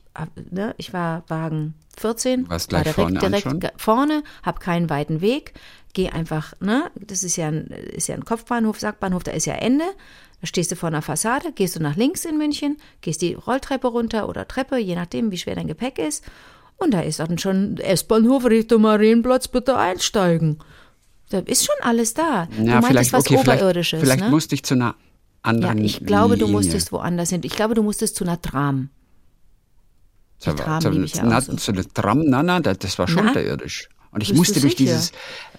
[0.51, 5.53] ne, ich war Wagen 14, Warst war direkt, vorne direkt vorne, habe keinen weiten Weg,
[5.93, 9.55] gehe einfach, ne, das ist ja, ein, ist ja ein Kopfbahnhof, Sackbahnhof, da ist ja
[9.55, 9.85] Ende.
[10.41, 13.87] Da stehst du vor einer Fassade, gehst du nach links in München, gehst die Rolltreppe
[13.87, 16.23] runter oder Treppe, je nachdem, wie schwer dein Gepäck ist.
[16.77, 20.59] Und da ist dann schon S-Bahnhof Richtung Marienplatz, bitte einsteigen.
[21.29, 22.23] Da ist schon alles da.
[22.23, 24.29] ja, du meintest vielleicht, was okay, vielleicht, Oberirdisches, vielleicht ne?
[24.29, 24.95] musste ich zu einer Ja,
[25.41, 26.53] anderen ich glaube, du Linie.
[26.61, 27.41] musstest woanders hin.
[27.43, 28.89] Ich glaube, du musstest zu einer Tram.
[30.39, 31.53] Zu, Tram zu, ja na, so.
[31.55, 33.89] zu der Tram, na, na, das, war schon unterirdisch.
[34.11, 35.11] Und ich Bist musste du durch dieses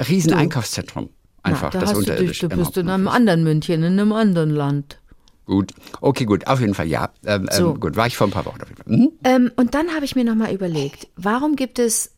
[0.08, 1.10] riesen Einkaufszentrum
[1.42, 4.12] einfach, Na, da das hast du dich, du bist in einem anderen München, in einem
[4.12, 4.98] anderen Land.
[5.46, 7.10] Gut, okay, gut, auf jeden Fall, ja.
[7.24, 7.70] Ähm, So.
[7.70, 8.96] ähm, gut, war ich vor ein paar Wochen auf jeden Fall.
[8.96, 9.12] Mhm.
[9.24, 12.12] Ähm, und dann habe ich mir nochmal überlegt, warum gibt es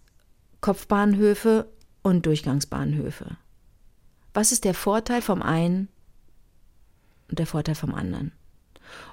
[0.61, 1.67] Kopfbahnhöfe
[2.03, 3.37] und Durchgangsbahnhöfe?
[4.35, 5.89] Was ist der Vorteil vom einen
[7.31, 8.33] und der Vorteil vom anderen?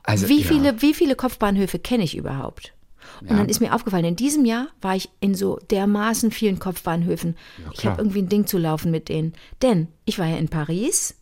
[0.04, 0.48] Also, wie, ja.
[0.48, 2.74] viele, wie viele Kopfbahnhöfe kenne ich überhaupt?
[3.22, 3.38] Und Ja.
[3.38, 7.36] dann ist mir aufgefallen, in diesem Jahr war ich in so dermaßen vielen Kopfbahnhöfen.
[7.72, 7.94] ich klar.
[7.94, 9.34] habe irgendwie ein Ding zu laufen mit denen.
[9.62, 11.16] Denn ich war ja in Paris,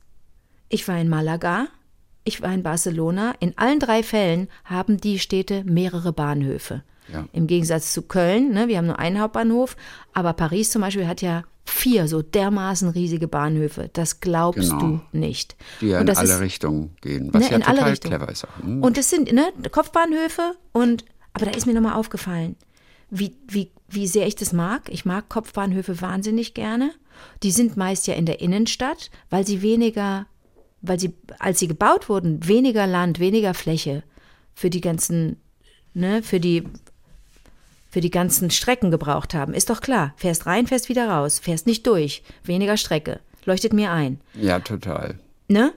[0.69, 1.67] ich war in Malaga,
[2.23, 3.33] ich war in Barcelona.
[3.39, 6.83] In allen drei Fällen haben die Städte mehrere Bahnhöfe.
[7.11, 7.25] Ja.
[7.31, 9.77] Im Gegensatz zu Köln, ne, wir haben nur einen Hauptbahnhof,
[10.13, 13.89] aber Paris zum Beispiel hat ja vier so dermaßen riesige Bahnhöfe.
[13.93, 14.79] Das glaubst Genau.
[14.79, 15.55] du nicht.
[15.81, 18.15] Die ja in alle ist- Richtungen gehen, was Ne, ja in alle total Richtungen.
[18.17, 18.43] clever ist.
[18.45, 18.63] Auch.
[18.63, 18.83] Mhm.
[18.83, 21.05] Und das sind ne, Kopfbahnhöfe und
[21.37, 22.55] aber da ist mir nochmal aufgefallen,
[23.11, 24.89] wie, wie, wie sehr ich das mag.
[24.89, 26.91] Ich mag Kopfbahnhöfe wahnsinnig gerne.
[27.43, 30.25] Die sind meist ja in der Innenstadt, weil sie weniger,
[30.81, 34.01] weil sie, als sie gebaut wurden, weniger Land, weniger Fläche
[34.55, 35.37] für die ganzen,
[35.93, 36.63] ne, für die
[37.89, 39.53] für die ganzen Strecken gebraucht haben.
[39.53, 40.13] Ist doch klar.
[40.17, 41.39] Fährst rein, fährst wieder raus.
[41.39, 42.21] Fährst nicht durch.
[42.43, 43.21] Weniger Strecke.
[43.45, 44.19] Leuchtet mir ein.
[44.33, 45.19] ja, total.
[45.47, 45.71] Ne?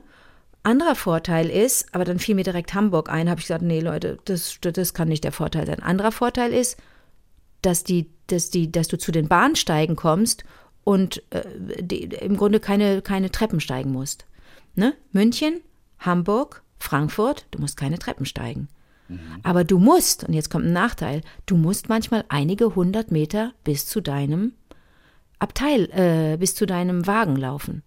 [0.62, 4.18] Anderer Vorteil ist, aber dann fiel mir direkt Hamburg ein, habe ich gesagt, nee Leute,
[4.26, 5.82] das, das kann nicht der Vorteil sein.
[5.82, 6.76] Anderer Vorteil ist,
[7.62, 10.44] dass die, dass die, dass du zu den Bahnsteigen kommst
[10.84, 11.44] und äh,
[11.80, 14.26] die, im Grunde keine, keine Treppen steigen musst.
[14.74, 14.94] Ne?
[15.12, 15.61] München,
[15.98, 18.68] Hamburg, Frankfurt, du musst keine Treppen steigen.
[19.42, 23.86] Aber du musst, und jetzt kommt ein Nachteil, du musst manchmal einige hundert Meter bis
[23.86, 24.52] zu deinem
[25.40, 27.82] Abteil, äh, bis zu deinem Wagen laufen.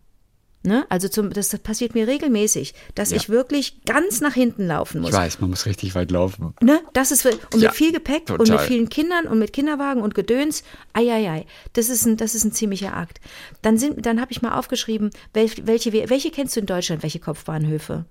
[0.66, 0.86] Ne?
[0.88, 3.18] Also zum, das passiert mir regelmäßig, dass Ja.
[3.18, 5.10] ich wirklich ganz nach hinten laufen muss.
[5.10, 6.54] Ich weiß, man muss richtig weit laufen.
[6.62, 6.80] Ne?
[6.94, 8.58] Das ist und Ja, mit viel Gepäck und total.
[8.58, 10.64] mit vielen Kindern und mit Kinderwagen und Gedöns.
[10.94, 13.20] Eieiei, das ist ein, das ist ein ziemlicher Akt.
[13.62, 17.20] Dann sind, dann habe ich mal aufgeschrieben, welche, welche, welche kennst du in Deutschland, welche
[17.20, 18.06] Kopfbahnhöfe?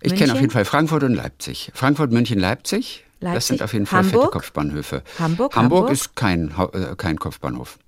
[0.00, 1.72] Ich kenne auf jeden Fall Frankfurt und Leipzig.
[1.74, 3.04] Frankfurt, München, Leipzig.
[3.18, 4.20] Das Leipzig, sind auf jeden Fall Hamburg?
[4.24, 5.02] fette Kopfbahnhöfe.
[5.18, 5.90] Hamburg, Hamburg Hamburg?
[5.90, 7.78] ist kein, äh, kein Kopfbahnhof.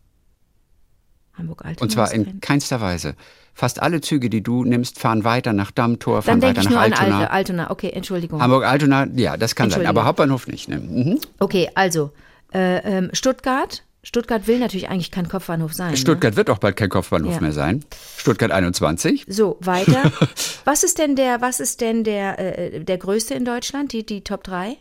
[1.34, 1.82] Hamburg Altona.
[1.84, 3.14] Und zwar in kein- keinster Weise.
[3.58, 6.64] Fast alle Züge, die du nimmst, fahren weiter nach Dammtor, fahren Dann denke weiter ich
[6.66, 7.18] nach nur an Altona.
[7.22, 7.70] Alte, Altona.
[7.72, 8.40] Okay, Entschuldigung.
[8.40, 9.84] Hamburg-Altona, ja, das kann sein.
[9.84, 10.68] Aber Hauptbahnhof nicht.
[10.68, 10.78] Ne?
[10.78, 11.18] Mhm.
[11.40, 12.12] Okay, also
[12.54, 13.82] äh, ähm, Stuttgart.
[14.04, 15.90] Stuttgart will natürlich eigentlich kein Kopfbahnhof sein.
[15.90, 15.96] Ne?
[15.96, 17.40] Stuttgart wird auch bald kein Kopfbahnhof Ja.
[17.40, 17.84] mehr sein.
[18.16, 19.24] Stuttgart 21.
[19.26, 20.12] So, weiter.
[20.64, 24.22] was ist denn der, was ist denn der, äh, der größte in Deutschland, die, die
[24.22, 24.76] Top 3?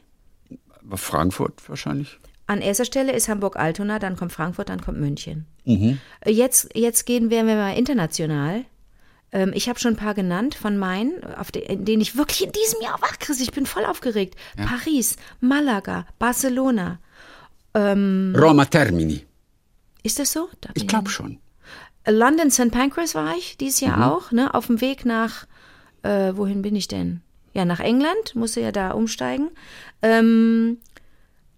[0.93, 2.19] Frankfurt wahrscheinlich.
[2.47, 5.45] An erster Stelle ist Hamburg-Altona, dann kommt Frankfurt, dann kommt München.
[5.65, 5.99] Mhm.
[6.21, 8.63] Äh, Jetzt, jetzt gehen wir mal international.
[9.33, 12.43] Ähm, ich habe schon ein paar genannt von meinen, auf de, in denen ich wirklich
[12.45, 13.43] in diesem Jahr wach kriege.
[13.43, 14.35] Ich bin voll aufgeregt.
[14.55, 16.99] Paris, Malaga, Barcelona.
[17.75, 19.23] Roma Termini.
[20.01, 20.49] Ist das so?
[20.61, 21.37] Da Ich glaube schon.
[22.07, 22.71] London St.
[22.71, 24.03] Pancras war ich dieses Jahr Mhm.
[24.03, 24.53] auch, ne?
[24.53, 25.45] Auf dem Weg nach,
[26.01, 27.21] äh, wohin bin ich denn?
[27.53, 29.49] Ja, nach England, musste ja da umsteigen.
[30.01, 30.77] Ähm,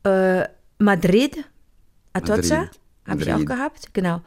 [0.03, 0.45] äh,
[0.79, 1.45] Madrid,
[2.13, 2.69] Atocha,
[3.05, 4.21] habe ich auch gehabt, genau.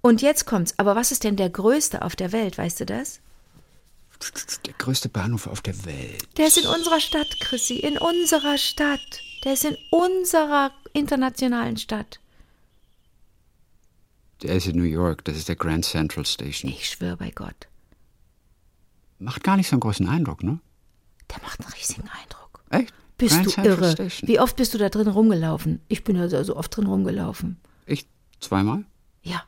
[0.00, 0.74] Und jetzt kommt's.
[0.78, 3.20] Aber was ist denn der größte auf der Welt, weißt du das?
[4.66, 6.26] Der größte Bahnhof auf der Welt.
[6.38, 9.20] Der ist in unserer Stadt, Chrissy, in unserer Stadt.
[9.44, 12.18] Der ist in unserer internationalen Stadt.
[14.42, 15.24] Der ist in New York.
[15.24, 16.70] Das ist der Grand Central Station.
[16.70, 17.68] Ich schwöre bei Gott.
[19.18, 20.60] Macht gar nicht so einen großen Eindruck, ne?
[21.30, 22.64] Der macht einen riesigen Eindruck.
[22.70, 22.94] Echt?
[23.18, 23.94] Bist du irre?
[24.22, 25.80] Wie oft bist du da drin rumgelaufen?
[25.88, 27.56] Ich bin ja so oft drin rumgelaufen.
[27.86, 28.06] Ich
[28.40, 28.84] zweimal?
[29.22, 29.42] Ja.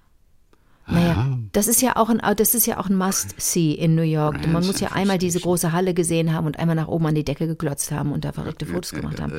[0.87, 4.03] Ah, Naja, das ist ja auch ein, das ist ja auch ein Must-See in New
[4.03, 4.41] York.
[4.41, 7.15] Grand Man muss ja einmal diese große Halle gesehen haben und einmal nach oben an
[7.15, 9.35] die Decke geklotzt haben und da verrückte Fotos gemacht haben.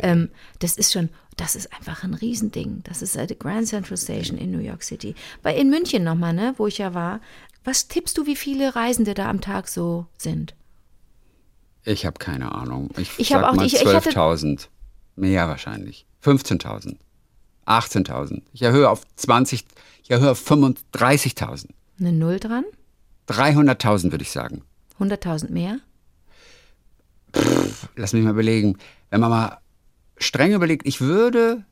[0.00, 2.80] Ähm, das ist schon, das ist einfach ein Riesending.
[2.82, 5.14] Das ist äh, die Grand Central Station in New York City.
[5.42, 7.20] Bei in München nochmal, ne, wo ich ja war.
[7.62, 10.54] Was tippst du, wie viele Reisende da am Tag so sind?
[11.86, 12.90] Ich habe keine Ahnung.
[12.98, 14.68] Ich, Ich sag auch- mal ich- ich hatte- 12.000.
[15.14, 16.04] Mehr wahrscheinlich.
[16.20, 16.98] 15.000.
[17.64, 18.42] 18.000.
[18.52, 19.64] Ich erhöhe auf 20,
[20.02, 21.70] ich erhöhe auf 35.000.
[21.98, 22.64] Eine Null dran?
[23.28, 24.62] 300.000 würde ich sagen.
[24.98, 25.78] 100.000 mehr?
[27.96, 28.78] Lass mich mal überlegen.
[29.10, 29.58] Wenn man mal
[30.18, 31.64] streng überlegt, ich würde,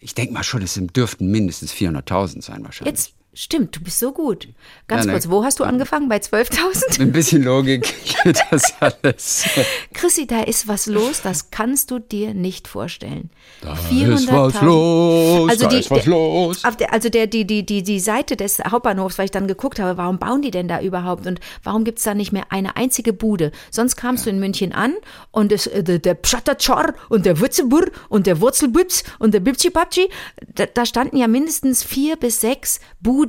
[0.00, 2.94] ich denke mal schon, es dürften mindestens 400.000 sein wahrscheinlich.
[2.96, 4.48] Jetzt Stimmt, du bist so gut.
[4.88, 5.12] Ganz Ja, ne.
[5.12, 6.08] kurz, wo hast du angefangen?
[6.08, 6.88] Bei 12.000?
[6.88, 7.82] Mit ein bisschen Logik
[8.24, 9.44] geht das alles.
[9.92, 13.28] Chrissy, da ist was los, das kannst du dir nicht vorstellen.
[13.60, 14.64] Da ist was 400.000.
[14.64, 16.62] los, Also da die- ist was los.
[16.80, 19.98] Der, also der, die, die, die, die Seite des Hauptbahnhofs, weil ich dann geguckt habe,
[19.98, 23.52] warum bauen die denn da überhaupt und warum gibt's da nicht mehr eine einzige Bude?
[23.70, 24.94] Sonst kamst du in München an
[25.30, 30.08] und es, äh, der, der Pschattertschor und der Wurzelbur und der Wurzelbübs und der Bibschi-Babschi,
[30.54, 33.25] da, da standen ja mindestens vier bis sechs Buden,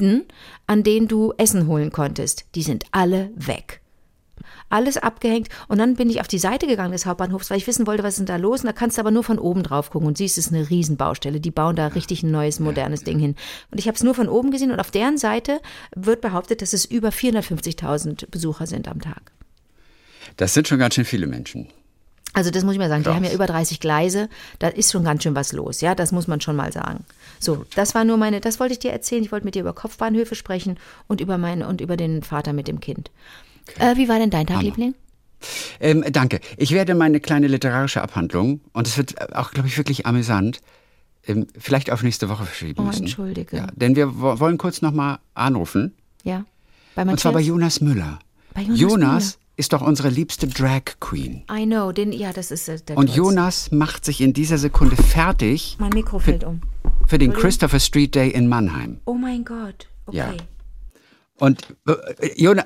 [0.68, 2.46] an denen du Essen holen konntest.
[2.56, 3.82] Die sind alle weg
[4.70, 5.50] alles abgehängt.
[5.68, 8.16] Und dann bin ich auf die Seite gegangen des Hauptbahnhofs, weil ich wissen wollte, was
[8.16, 8.62] ist denn da los.
[8.62, 10.70] Und da kannst du aber nur von oben drauf gucken und siehst, es ist eine
[10.70, 11.40] Riesenbaustelle.
[11.40, 13.36] Die bauen da richtig ein neues, modernes Ding hin.
[13.72, 15.62] Und ich habe es nur von oben gesehen und auf deren Seite
[15.96, 19.32] wird behauptet, dass es über 450.000 Besucher sind am Tag.
[20.36, 21.68] Das sind schon ganz schön viele Menschen.
[22.38, 23.16] Also das muss ich mal sagen, die Krass.
[23.16, 24.30] haben ja über 30 Gleise,
[24.60, 27.04] da ist schon ganz schön was los, ja, das muss man schon mal sagen.
[27.40, 29.74] So, das war nur meine, das wollte ich dir erzählen, ich wollte mit dir über
[29.74, 30.78] Kopfbahnhöfe sprechen
[31.08, 33.10] und über meinen und über den Vater mit dem Kind.
[33.80, 34.94] Äh, wie war denn dein Tag, Liebling?
[35.80, 36.40] Ähm, danke.
[36.58, 40.62] Ich werde meine kleine literarische Abhandlung, und es wird auch, glaube ich, wirklich amüsant,
[41.26, 43.02] ähm, vielleicht auf nächste Woche verschieben Oh, müssen.
[43.06, 43.58] entschuldige.
[43.58, 45.96] Ja, denn wir wo- wollen kurz nochmal anrufen.
[46.24, 46.46] Ja.
[46.94, 47.42] Bei Und zwar bei?
[47.42, 48.20] Jonas Müller.
[48.54, 51.44] Bei Jonas Jonas ist doch unsere liebste Drag Queen.
[51.52, 53.10] I know, den, ja, das ist äh, der Und.
[53.14, 56.62] Jonas macht sich in dieser Sekunde fertig Mein Mikro fällt um.
[57.08, 59.00] für den Christopher Street Day in Mannheim.
[59.06, 59.88] Oh mein Gott.
[60.06, 60.18] Okay.
[60.18, 60.34] Ja.
[61.40, 61.96] Und äh,
[62.36, 62.66] Jonas,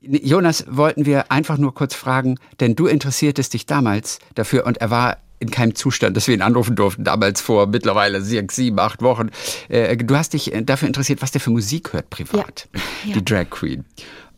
[0.00, 4.90] Jonas wollten wir einfach nur kurz fragen, denn du interessiertest dich damals dafür und er
[4.90, 9.02] war in keinem Zustand, dass wir ihn anrufen durften, damals vor mittlerweile sechs, sieben, acht
[9.02, 9.30] Wochen.
[9.68, 12.68] Äh, Du hast dich äh, dafür interessiert, was der für Musik hört privat,
[13.04, 13.14] Ja.
[13.14, 13.84] die Drag Queen.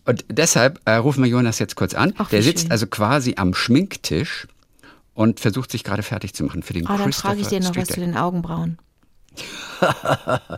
[0.07, 2.12] Und deshalb äh, rufen wir Jonas jetzt kurz an.
[2.18, 2.70] Ach, der sitzt schön.
[2.70, 4.46] also quasi am Schminktisch
[5.14, 7.61] und versucht sich gerade fertig zu machen für den Ah, dann Christopher frage ich dir
[7.61, 8.78] noch Street was zu den Augenbrauen.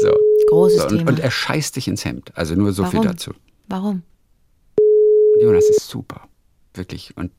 [0.00, 0.12] So.
[0.50, 1.10] Großes So, und, Thema.
[1.10, 2.30] und er scheißt dich ins Hemd.
[2.36, 3.06] Also nur so viel Warum?
[3.08, 3.32] dazu.
[3.66, 4.02] Warum?
[4.76, 6.28] Und Jonas ist super.
[6.74, 7.16] Wirklich.
[7.16, 7.32] Und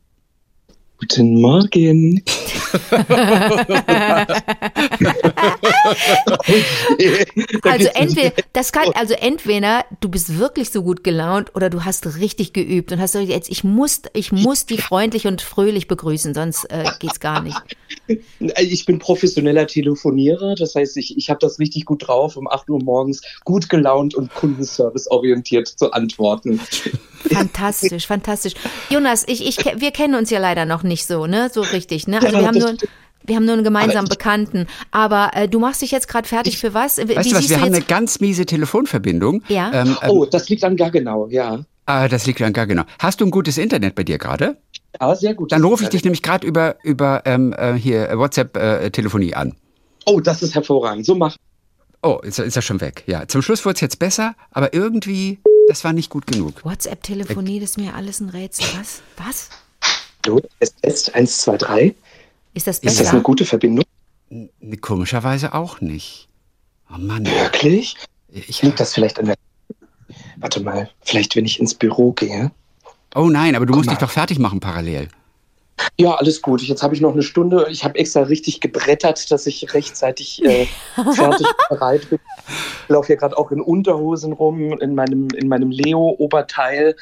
[0.98, 2.22] Guten Morgen.
[7.64, 12.06] Also entweder, das kann, also entweder du bist wirklich so gut gelaunt oder du hast
[12.18, 16.34] richtig geübt und hast gesagt, jetzt ich muss, ich muss die freundlich und fröhlich begrüßen,
[16.34, 17.58] sonst äh, geht's gar nicht.
[18.58, 22.70] Ich bin professioneller Telefonierer, das heißt, ich, ich habe das richtig gut drauf, um 8
[22.70, 26.60] Uhr morgens gut gelaunt und kundenservice-orientiert zu antworten.
[27.32, 28.54] Fantastisch, fantastisch.
[28.90, 32.22] Jonas, ich, ich, wir kennen uns ja leider noch nicht so, ne, so richtig, ne?
[32.22, 32.76] Also wir haben das nur,
[33.24, 34.68] wir haben nur einen gemeinsamen Aber ich- Bekannten.
[34.91, 36.97] Aber äh, du machst dich jetzt gerade fertig für was?
[36.97, 39.43] Wie weißt du was, wir du haben eine ganz miese Telefonverbindung.
[39.49, 39.72] Ja.
[39.74, 41.60] Ähm, ähm, Oh, das liegt an Gaggenau, ja.
[41.86, 42.84] ah, das liegt an gar genau.
[42.99, 44.57] Hast du ein gutes Internet bei dir gerade?
[44.99, 45.51] Ja, sehr gut.
[45.51, 49.53] Dann rufe ich dich nämlich gerade über, über ähm, äh, hier WhatsApp-Telefonie an.
[50.05, 51.05] Oh, das ist hervorragend.
[51.05, 51.36] So mach.
[52.01, 53.03] Oh, ist, ist er schon weg.
[53.05, 56.64] Ja, zum Schluss wurde es jetzt besser, aber irgendwie, das war nicht gut genug.
[56.66, 58.66] WhatsApp-Telefonie, das ist mir alles ein Rätsel.
[58.80, 59.01] Was?
[59.18, 59.49] Was?
[60.24, 61.95] Du, es ist 1, 2, 3.
[62.54, 63.12] Ist das Ist das besser?
[63.14, 63.86] eine gute Verbindung?
[64.82, 66.28] Komischerweise auch nicht.
[66.93, 67.26] Oh Mann.
[67.26, 67.95] Wirklich?
[68.32, 69.36] Ich, Liegt das vielleicht an der.
[70.38, 72.52] Warte mal, vielleicht wenn ich ins Büro gehe.
[73.16, 73.93] oh nein, aber du musst mal.
[73.93, 75.10] dich doch fertig machen parallel.
[75.97, 76.62] Ja, alles gut.
[76.62, 77.68] Jetzt habe ich noch eine Stunde.
[77.70, 80.68] Ich habe extra richtig gebrettert, dass ich rechtzeitig äh,
[81.16, 82.20] fertig bereit bin.
[82.84, 86.95] Ich laufe hier gerade auch in Unterhosen rum, in meinem, in meinem Leo-Oberteil.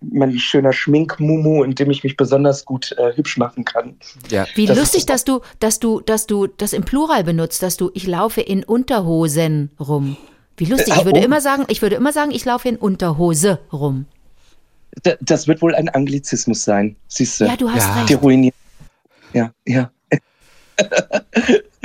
[0.00, 3.96] Mein schöner Schminkmumu, in dem ich mich besonders gut äh, hübsch machen kann.
[4.30, 4.46] Ja.
[4.54, 7.90] Wie Das lustig, dass du, dass du, dass du das im Plural benutzt, dass du,
[7.94, 10.16] ich laufe in Unterhosen rum.
[10.56, 10.94] Wie lustig.
[10.96, 11.24] Ich würde Oh.
[11.24, 14.06] immer sagen, ich würde immer sagen, ich laufe in Unterhose rum.
[15.02, 16.96] Da, das wird wohl ein Anglizismus sein.
[17.08, 17.44] Siehst du?
[17.44, 18.04] Ja, du hast Ja.
[18.06, 18.22] Die recht.
[18.24, 18.54] ruiniert.
[19.32, 19.90] Ja, ja.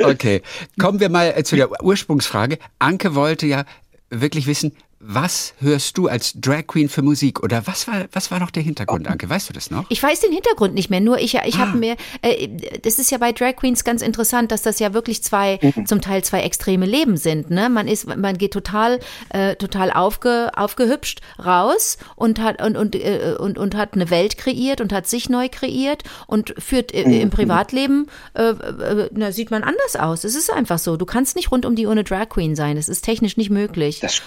[0.03, 0.41] Okay,
[0.79, 2.57] kommen wir mal äh, zu der Ursprungsfrage.
[2.79, 3.65] Anke wollte ja
[4.09, 4.73] wirklich wissen,
[5.07, 7.43] was hörst du als Drag Queen für Musik?
[7.43, 9.29] Oder was war, was war noch der Hintergrund, Anke?
[9.29, 9.85] Weißt du das noch?
[9.89, 11.59] Ich weiß den Hintergrund nicht mehr, nur ich, ich Ah.
[11.59, 12.47] habe mir, äh,
[12.81, 15.85] das ist ja bei Drag Queens ganz interessant, dass das ja wirklich zwei, Mhm.
[15.85, 17.49] zum Teil zwei extreme Leben sind.
[17.51, 17.69] Ne?
[17.69, 18.99] Man ist, man geht total,
[19.29, 24.37] äh, total aufge, aufgehübscht raus und hat und und, äh, und und hat eine Welt
[24.37, 27.13] kreiert und hat sich neu kreiert und führt äh, Mhm.
[27.21, 30.23] im Privatleben, äh, äh, na, sieht man anders aus.
[30.23, 30.97] Es ist einfach so.
[30.97, 32.75] Du kannst nicht rund um die Uhr eine Drag Queen sein.
[32.75, 33.99] Das ist technisch nicht möglich.
[33.99, 34.21] Das,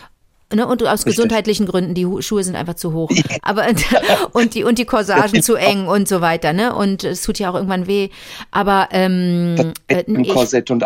[0.55, 1.17] Ne, und aus Richtig.
[1.17, 3.11] gesundheitlichen Gründen, die Hu- Schuhe sind einfach zu hoch.
[3.43, 3.67] Aber
[4.33, 6.75] und die und die Corsagen zu eng und so weiter, ne?
[6.75, 8.09] Und es tut ja auch irgendwann weh.
[8.51, 10.85] Aber ähm, äh, ich, Korsett und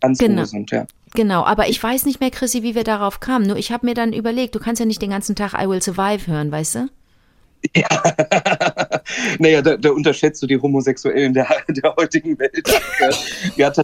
[0.00, 0.42] Genau.
[0.42, 0.86] Anzug sind, ja.
[1.14, 3.46] genau, aber ich weiß nicht mehr, Chrissy, wie wir darauf kamen.
[3.46, 5.80] Nur ich habe mir dann überlegt, du kannst ja nicht den ganzen Tag I Will
[5.80, 6.88] Survive hören, weißt du?
[9.38, 12.68] naja, da, da unterschätzt du die Homosexuellen der, der heutigen Welt.
[13.56, 13.82] ja, ta-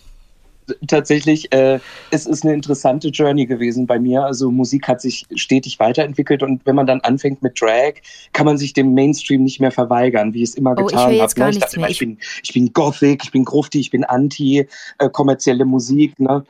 [0.86, 1.78] tatsächlich, äh,
[2.10, 4.24] es ist eine interessante Journey gewesen bei mir.
[4.24, 7.94] Also Musik hat sich stetig weiterentwickelt und wenn man dann anfängt mit Drag,
[8.32, 11.10] kann man sich dem Mainstream nicht mehr verweigern, wie ich es immer Oh, ich getan
[11.10, 11.40] höre jetzt habe.
[11.40, 11.52] gar ne?
[11.52, 14.66] Ich dachte immer, ich bin, ich bin Gothic, ich bin Grufti, ich bin anti
[14.98, 16.18] äh, kommerzielle Musik.
[16.20, 16.44] Ne?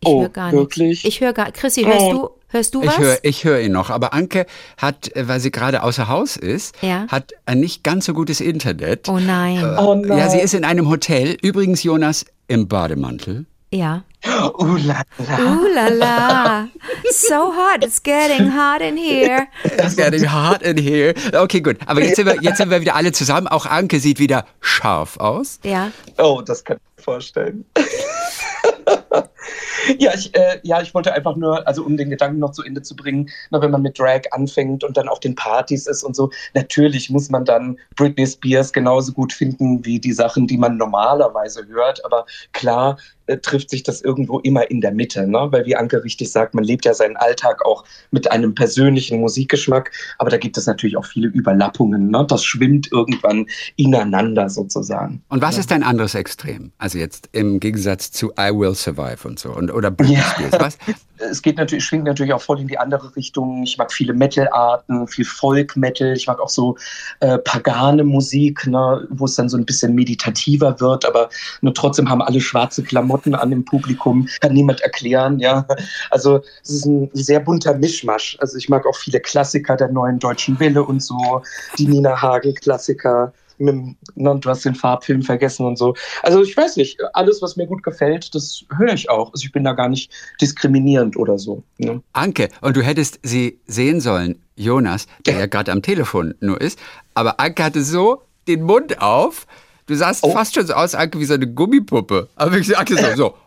[0.00, 0.88] Ich Oh, höre gar wirklich?
[1.02, 1.04] nichts.
[1.04, 1.50] Ich höre gar.
[1.52, 2.12] Chrissy, hörst Oh.
[2.12, 2.30] du?
[2.50, 2.94] Hörst du was?
[2.94, 4.46] Ich höre ich hör ihn noch, aber Anke
[4.78, 7.06] hat, äh, weil sie gerade außer Haus ist, Ja.
[7.08, 9.08] hat ein nicht ganz so gutes Internet.
[9.08, 9.62] oh nein.
[9.78, 10.16] Oh nein.
[10.18, 13.44] Ja, sie ist in einem Hotel, übrigens Jonas im Bademantel.
[13.70, 14.02] Ja.
[14.60, 15.38] Oh, la, la.
[15.52, 16.68] Ooh la la.
[17.12, 17.84] So hot.
[17.84, 19.46] It's getting hot in here.
[19.64, 21.14] It's getting hot in here.
[21.32, 21.76] Okay, gut.
[21.86, 23.46] Aber jetzt sind, wir, jetzt sind wir wieder alle zusammen.
[23.46, 25.60] Auch Anke sieht wieder scharf aus.
[25.62, 25.92] Ja.
[26.18, 27.64] Oh, das kann ich mir vorstellen.
[29.98, 32.82] ja, ich, äh, ja, ich wollte einfach nur, also um den Gedanken noch zu Ende
[32.82, 36.14] zu bringen, na, wenn man mit Drag anfängt und dann auf den Partys ist und
[36.14, 40.76] so, natürlich muss man dann Britney Spears genauso gut finden wie die Sachen, die man
[40.76, 42.04] normalerweise hört.
[42.04, 45.48] Aber klar äh, trifft sich das irgendwo immer in der Mitte, ne?
[45.50, 49.92] weil wie Anke richtig sagt, man lebt ja seinen Alltag auch mit einem persönlichen Musikgeschmack,
[50.18, 52.10] aber da gibt es natürlich auch viele Überlappungen.
[52.10, 52.24] Ne?
[52.28, 53.46] Das schwimmt irgendwann
[53.76, 55.22] ineinander sozusagen.
[55.28, 56.72] Und was ist dein anderes Extrem?
[56.78, 59.50] Also jetzt im Gegensatz zu I Will Survive und so.
[59.50, 60.60] Und, oder Britney Ja.
[60.60, 60.78] Was?
[61.18, 63.62] es geht natürlich, schwingt natürlich auch voll in die andere Richtung.
[63.62, 66.12] Ich mag viele Metal-Arten, viel Folk-Metal.
[66.12, 66.76] Ich mag auch so
[67.20, 71.28] äh, pagane Musik, ne, wo es dann so ein bisschen meditativer wird, aber
[71.60, 74.28] nur trotzdem haben alle schwarze Klamotten an im Publikum.
[74.40, 75.66] Kann niemand erklären, ja.
[76.10, 78.36] Also es ist ein sehr bunter Mischmasch.
[78.40, 81.42] Also ich mag auch viele Klassiker der neuen deutschen Welle und so,
[81.78, 83.32] die Nina Hagen-Klassiker.
[83.58, 85.94] Mit, dem- ne, du hast den Farbfilm vergessen und so.
[86.22, 89.32] Also ich weiß nicht, alles, was mir gut gefällt, das höre ich auch.
[89.32, 91.62] Also ich bin da gar nicht diskriminierend oder so.
[91.78, 92.02] Ne?
[92.12, 96.78] Anke, und du hättest sie sehen sollen, Jonas, der ja gerade am Telefon nur ist.
[97.14, 99.46] Aber Anke hatte so den Mund auf.
[99.86, 100.30] Du sahst Oh.
[100.32, 102.28] fast schon so aus, Anke, wie so eine Gummipuppe.
[102.36, 103.14] Aber wirklich, Anke so.
[103.16, 103.34] so.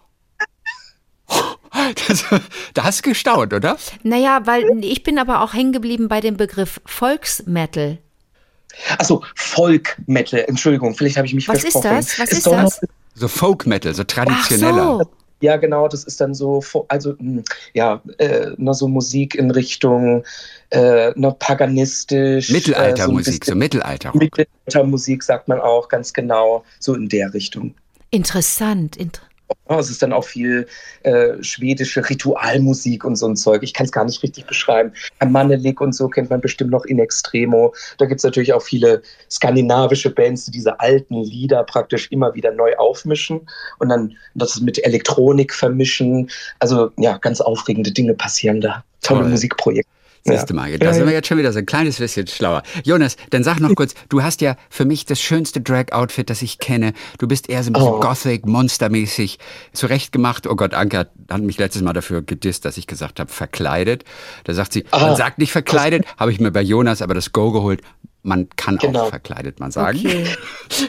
[2.07, 2.25] Das,
[2.73, 3.77] da hast du gestaunt, oder?
[4.03, 7.97] Naja, weil ich bin aber auch hängen geblieben bei dem Begriff Volksmetal.
[8.97, 11.95] Achso, Folk-Metal, Entschuldigung, vielleicht habe ich mich Was ist versprochen.
[11.97, 12.19] das?
[12.19, 12.81] Was ist doch das?
[13.15, 14.99] So Folk Metal, so Ach traditioneller.
[14.99, 15.11] so.
[15.41, 17.41] Ja, genau, das ist dann so, also mh,
[17.73, 20.23] ja, äh, ne, so Musik in Richtung
[20.69, 22.45] äh, ne, paganistisch.
[22.49, 24.11] äh, so Mittelaltermusik, so Mittelalter.
[24.15, 27.73] Mittelaltermusik sagt man auch, ganz genau, so in der Richtung.
[28.11, 28.97] Interessant.
[28.97, 29.30] Inter Ja,
[29.67, 30.67] Es ist dann auch viel
[31.03, 33.63] äh, schwedische Ritualmusik und so ein Zeug.
[33.63, 34.91] Ich kann es gar nicht richtig beschreiben.
[35.25, 37.73] Manelik und so kennt man bestimmt noch in Extremo.
[37.97, 42.51] Da gibt es natürlich auch viele skandinavische Bands, die diese alten Lieder praktisch immer wieder
[42.51, 43.41] neu aufmischen
[43.79, 46.29] und dann das mit Elektronik vermischen.
[46.59, 48.83] Also ja, ganz aufregende Dinge passieren da.
[49.01, 49.29] Tolle Toll.
[49.29, 50.00] Musikprojekte.
[50.23, 52.61] Siehst du mal, da sind wir jetzt schon wieder so ein kleines bisschen schlauer.
[52.83, 56.59] Jonas, dann sag noch kurz, du hast ja für mich das schönste Drag-Outfit, das ich
[56.59, 56.93] kenne.
[57.17, 57.99] Du bist eher so ein bisschen Oh.
[57.99, 59.39] Gothic, monstermäßig
[59.73, 60.45] zurechtgemacht.
[60.47, 64.03] Oh Gott, Anke hat, hat mich letztes Mal dafür gedisst, dass ich gesagt habe, verkleidet.
[64.43, 65.15] Da sagt sie, man Ah.
[65.15, 67.81] sagt nicht verkleidet, habe ich mir bei Jonas aber das Go geholt.
[68.23, 69.03] Man kann Genau.
[69.03, 69.99] auch verkleidet man sagen.
[69.99, 70.25] okay.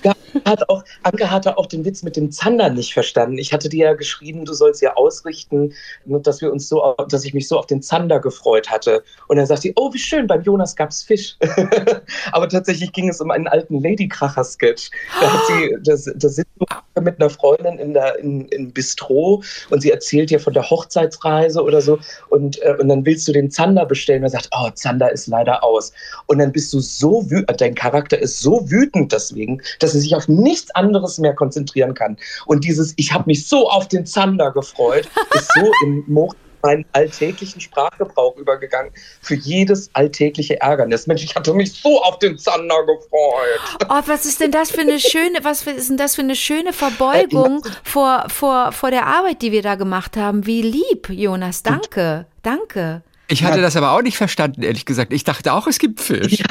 [0.04, 0.12] Ja,
[0.44, 3.38] hat auch, Anke hatte auch den Witz mit dem Zander nicht verstanden.
[3.38, 5.74] Ich hatte dir ja geschrieben, du sollst ja ausrichten,
[6.04, 9.02] ne, dass wir uns so, dass ich mich so auf den Zander gefreut hatte.
[9.28, 11.36] Und dann sagt sie, oh, wie schön, beim Jonas gab's Fisch.
[12.32, 14.90] Aber tatsächlich ging es um einen alten Ladykracher-Sketch.
[15.20, 19.42] Da hat sie, das, da sitzt du mit einer Freundin in der, in, im Bistro
[19.70, 21.98] und sie erzählt dir von der Hochzeitsreise oder so.
[22.28, 25.26] Und, äh, und dann willst du den Zander bestellen und er sagt, oh, Zander ist
[25.26, 25.92] leider aus.
[26.26, 30.14] Und dann bist du so wütend, dein Charakter ist so wütend deswegen, dass er sich
[30.14, 32.16] auf nichts anderes mehr konzentrieren kann.
[32.46, 36.30] Und dieses, ich habe mich so auf den Zander gefreut, ist so in Mo
[36.62, 41.06] meinen alltäglichen Sprachgebrauch übergegangen für jedes alltägliche Ärgernis.
[41.06, 43.88] Mensch, ich hatte mich so auf den Zander gefreut.
[43.88, 46.72] Oh, was ist denn das für eine schöne, was ist denn das für eine schöne
[46.72, 50.46] Verbeugung vor, vor, vor der Arbeit, die wir da gemacht haben?
[50.46, 51.62] Wie lieb, Jonas.
[51.62, 52.26] Danke.
[52.42, 53.02] Danke.
[53.28, 55.12] Ich hatte das aber auch nicht verstanden, ehrlich gesagt.
[55.12, 56.40] Ich dachte auch, es gibt Fisch.
[56.40, 56.46] Ja,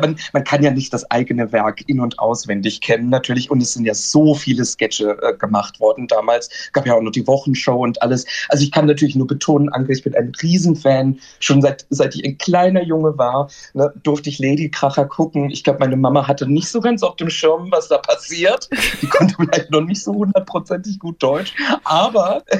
[0.00, 3.50] man, man kann ja nicht das eigene Werk in- und auswendig kennen, natürlich.
[3.50, 6.50] Und es sind ja so viele Sketche äh, gemacht worden damals.
[6.72, 8.26] Gab ja auch noch die Wochenshow und alles.
[8.48, 11.18] Also ich kann natürlich nur betonen, Anke, ich bin ein Riesenfan.
[11.40, 15.50] Schon seit, seit ich ein kleiner Junge war, ne, durfte ich Lady Kracher gucken.
[15.50, 18.68] Ich glaube, meine Mama hatte nicht so ganz auf dem Schirm, was da passiert.
[19.00, 21.54] Die konnte vielleicht noch nicht so hundertprozentig gut Deutsch.
[21.84, 22.42] Aber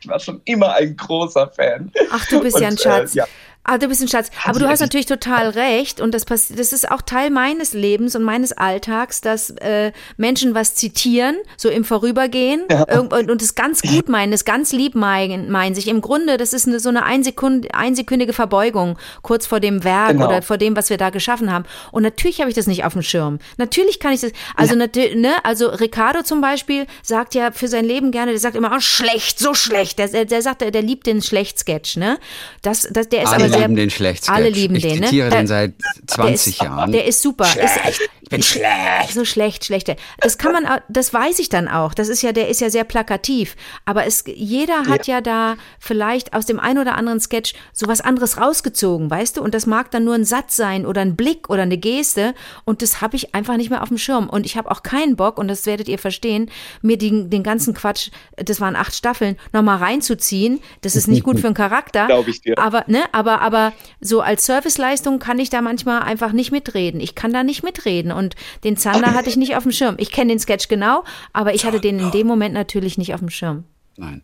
[0.00, 1.90] Ich war schon immer ein großer Fan.
[2.10, 3.14] Ach, du bist Und, ja ein äh, Schatz.
[3.14, 3.24] ja.
[3.72, 4.30] Ah, du bist ein Schatz.
[4.44, 8.24] Aber du hast natürlich total recht und das, das ist auch Teil meines Lebens und
[8.24, 13.82] meines Alltags, dass äh, Menschen was zitieren, so im Vorübergehen irgend- und, und es ganz
[13.82, 15.86] gut meinen, es ganz lieb meinen, meinen sich.
[15.86, 20.26] Im Grunde, das ist eine, so eine Einsekund, einsekündige Verbeugung kurz vor dem Werk Genau.
[20.26, 21.64] oder vor dem, was wir da geschaffen haben.
[21.92, 23.38] Und natürlich habe ich das nicht auf dem Schirm.
[23.58, 27.84] Natürlich kann ich das, also, natü- ne, also Ricardo zum Beispiel sagt ja für sein
[27.84, 29.98] Leben gerne, der sagt immer, oh, schlecht, so schlecht.
[30.00, 32.18] Der, der, der sagt, der, der liebt den Schlecht-Sketch, ne?
[32.62, 34.34] Das, das, der ist Alle aber sehr, lieben den Schlecht-Sketch.
[34.34, 35.06] Alle lieben ich den, ne?
[35.06, 36.92] zitiere Der- den seit der 20 ist, Jahren.
[36.92, 37.44] Der ist super.
[37.46, 37.88] Schlecht.
[37.88, 39.12] Ist, Ich bin schlecht.
[39.12, 39.96] so schlecht, schlecht.
[40.20, 41.94] Das kann man, das weiß ich dann auch.
[41.94, 43.56] Das ist ja, der ist ja sehr plakativ.
[43.84, 45.20] Aber es, jeder hat ja.
[45.20, 49.42] da vielleicht aus dem einen oder anderen Sketch so was anderes rausgezogen, weißt du?
[49.42, 52.34] Und das mag dann nur ein Satz sein oder ein Blick oder eine Geste.
[52.64, 54.28] Und das habe ich einfach nicht mehr auf dem Schirm.
[54.28, 56.50] Und ich habe auch keinen Bock, und das werdet ihr verstehen,
[56.82, 60.60] mir den, den ganzen Quatsch, das waren acht Staffeln, nochmal reinzuziehen.
[60.82, 62.06] Das ist nicht gut für den Charakter.
[62.06, 62.58] Glaub ich dir.
[62.58, 67.00] Aber, ne, aber, aber so als Serviceleistung kann ich da manchmal einfach nicht mitreden.
[67.00, 68.12] Ich kann da nicht mitreden.
[68.12, 69.96] Und den Zander hatte ich nicht auf dem Schirm.
[69.98, 73.20] Ich kenne den Sketch genau, aber ich hatte den in dem Moment natürlich nicht auf
[73.20, 73.64] dem Schirm.
[74.00, 74.22] Nein.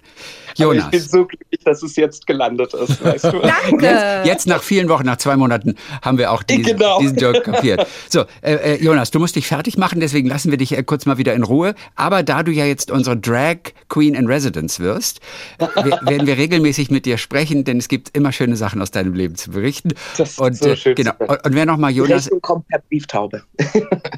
[0.59, 0.91] Aber ich Jonas.
[0.91, 3.41] bin so glücklich, dass es jetzt gelandet ist, weißt du?
[3.71, 4.23] Danke.
[4.25, 6.99] Jetzt nach vielen Wochen, nach zwei Monaten, haben wir auch diesen, Genau.
[6.99, 7.87] diesen Joke kapiert.
[8.09, 11.05] So, äh, äh, Jonas, du musst dich fertig machen, deswegen lassen wir dich äh, kurz
[11.05, 11.75] mal wieder in Ruhe.
[11.95, 13.57] Aber da du ja jetzt unsere Drag
[13.91, 15.21] Queen in Residence wirst,
[15.59, 15.67] we-
[16.07, 19.35] werden wir regelmäßig mit dir sprechen, denn es gibt immer schöne Sachen aus deinem Leben
[19.35, 19.91] zu berichten.
[20.17, 21.13] Das ist und, so äh, schön genau.
[21.19, 23.43] Und, und wer nochmal Jonas Rechnung kommt per Brieftaube.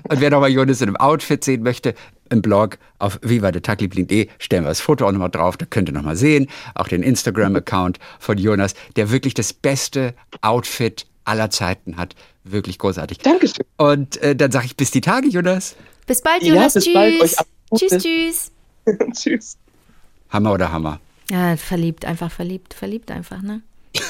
[0.09, 1.95] und wer nochmal Jonas in einem Outfit sehen möchte,
[2.31, 6.17] im Blog auf vivadetagliebling.de stellen wir das Foto auch nochmal drauf, da könnt ihr nochmal
[6.17, 6.49] sehen.
[6.75, 12.15] Auch den Instagram-Account von Jonas, der wirklich das beste Outfit aller Zeiten hat.
[12.45, 13.19] Wirklich großartig.
[13.19, 13.65] Dankeschön.
[13.77, 15.77] Und äh, dann sage ich bis die Tage, Jonas.
[16.07, 16.75] Bis bald, Ja, Jonas.
[16.75, 16.95] bis tschüss.
[16.95, 17.23] bald.
[17.23, 17.35] Euch
[17.79, 18.53] tschüss, tschüss.
[19.13, 19.57] Tschüss.
[20.31, 21.01] Hammer oder Hammer?
[21.31, 23.61] Ja, verliebt, einfach verliebt, verliebt einfach, ne?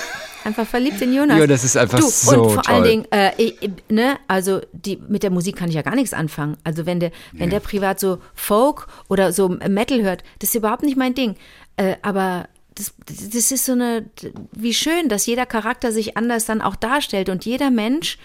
[0.48, 1.38] Einfach verliebt in Jonas.
[1.38, 2.74] Ja, das ist einfach du, so Und vor toll.
[2.74, 3.58] allen Dingen, äh, ich-
[3.90, 6.56] ne, also die, mit der Musik kann ich ja gar nichts anfangen.
[6.64, 10.82] Also wenn der, wenn der privat so Folk oder so Metal hört, das ist überhaupt
[10.82, 11.36] nicht mein Ding.
[11.76, 14.06] Äh, aber das, das ist so eine,
[14.52, 18.18] wie schön, dass jeder Charakter sich anders dann auch darstellt und jeder Mensch,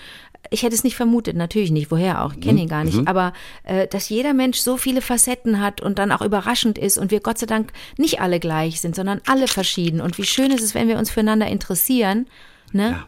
[0.50, 3.34] ich hätte es nicht vermutet, natürlich nicht, woher auch, ich kenne ihn gar nicht, aber
[3.64, 7.22] äh, dass jeder Mensch so viele Facetten hat und dann auch überraschend ist und wir
[7.22, 10.02] Gott sei Dank nicht alle gleich sind, sondern alle verschieden.
[10.02, 12.28] Und wie schön ist es, wenn wir uns füreinander interessieren,
[12.72, 13.04] ne?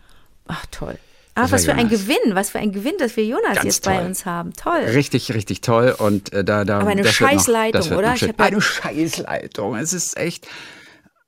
[0.47, 0.97] Ach, toll.
[1.37, 2.01] Ah, Das war was für ein Jonas.
[2.01, 4.05] Gewinn, was für ein Gewinn, dass wir Jonas Ganz jetzt bei toll.
[4.05, 4.53] uns haben.
[4.53, 4.77] Toll.
[4.93, 5.93] Richtig, richtig toll.
[5.97, 8.11] Und äh, da, da, Aber eine noch- Scheißleitung, oder?
[8.13, 9.75] noch ja- eine Scheißleitung.
[9.75, 10.47] Es ist echt.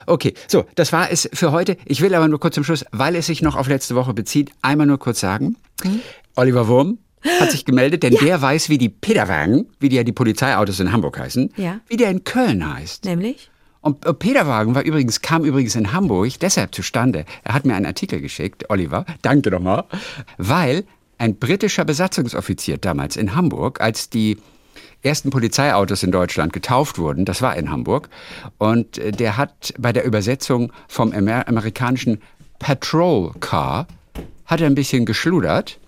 [0.07, 1.77] Okay, so, das war es für heute.
[1.85, 4.51] Ich will aber nur kurz zum Schluss, weil es sich noch auf letzte Woche bezieht,
[4.61, 5.57] einmal nur kurz sagen.
[5.83, 5.99] Hm?
[6.35, 6.97] Oliver Wurm
[7.39, 10.91] hat sich gemeldet, denn der weiß, wie die Peterwagen, wie die ja die Polizeiautos in
[10.91, 11.81] Hamburg heißen, Ja.
[11.87, 13.05] wie der in Köln heißt.
[13.05, 13.49] Nämlich?
[13.81, 17.25] Und äh, Peterwagen war übrigens, kam übrigens in Hamburg deshalb zustande.
[17.43, 19.85] Er hat mir einen Artikel geschickt, Oliver, danke nochmal,
[20.37, 20.85] weil
[21.17, 24.37] ein britischer Besatzungsoffizier damals in Hamburg, als die
[25.07, 28.09] ersten Polizeiautos in Deutschland getauft wurden, das war in Hamburg,
[28.57, 32.21] und äh, der hat bei der Übersetzung vom Amer amerikanischen
[32.59, 33.87] Patrol Car,
[34.45, 35.79] hat er ein bisschen geschludert.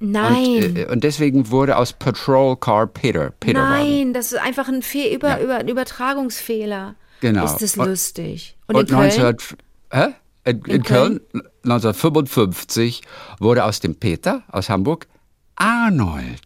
[0.00, 0.64] Nein.
[0.64, 3.88] Und, äh, und deswegen wurde aus Patrol Car Peter, Peterwagen.
[3.88, 6.96] Nein, das ist einfach ein, Fehl, über, über, ein Übertragungsfehler.
[7.20, 7.44] Genau.
[7.44, 8.56] Ist das Und- lustig.
[8.66, 9.20] Und, Und in Köln?
[9.20, 9.58] 19,
[9.92, 10.06] hä?
[10.44, 11.20] In, in, Köln,
[11.64, 13.02] 1955
[13.38, 15.06] wurde aus dem Peter aus Hamburg
[15.54, 16.40] Arnold.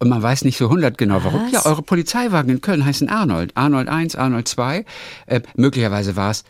[0.00, 1.44] Und man weiß nicht so 100 genau warum.
[1.44, 1.52] Was?
[1.52, 3.54] Ja, eure Polizeiwagen in Köln heißen Arnold.
[3.54, 4.84] Arnold 1, Arnold 2.
[5.26, 6.44] Äh, möglicherweise war es,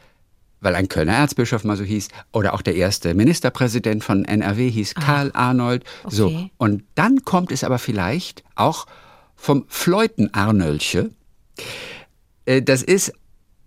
[0.60, 4.94] weil ein Kölner Erzbischof mal so hieß, oder auch der erste Ministerpräsident von NRW hieß
[4.94, 5.84] Karl Arnold.
[6.08, 6.26] So.
[6.26, 6.50] okay.
[6.58, 8.86] Und dann kommt es aber vielleicht auch
[9.34, 11.10] vom Fleuten Arnölche.
[12.44, 13.12] Äh, Das ist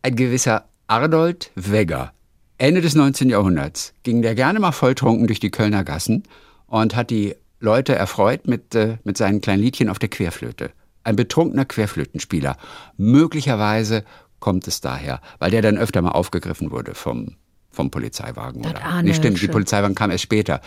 [0.01, 2.13] ein gewisser Arnold Wegger.
[2.57, 3.29] Ende des 19.
[3.29, 6.23] Jahrhunderts ging der gerne mal volltrunken durch die Kölner Gassen
[6.67, 10.71] und hat die Leute erfreut mit, äh, mit seinen kleinen Liedchen auf der Querflöte.
[11.05, 12.57] Ein betrunkener Querflötenspieler.
[12.97, 14.03] Möglicherweise
[14.39, 17.37] kommt es daher, weil der dann öfter mal aufgegriffen wurde vom,
[17.71, 18.61] vom Polizeiwagen.
[18.63, 19.01] Das Oder?
[19.01, 19.47] Nee, stimmt, die.
[19.47, 20.59] Polizeiwagen kam erst später.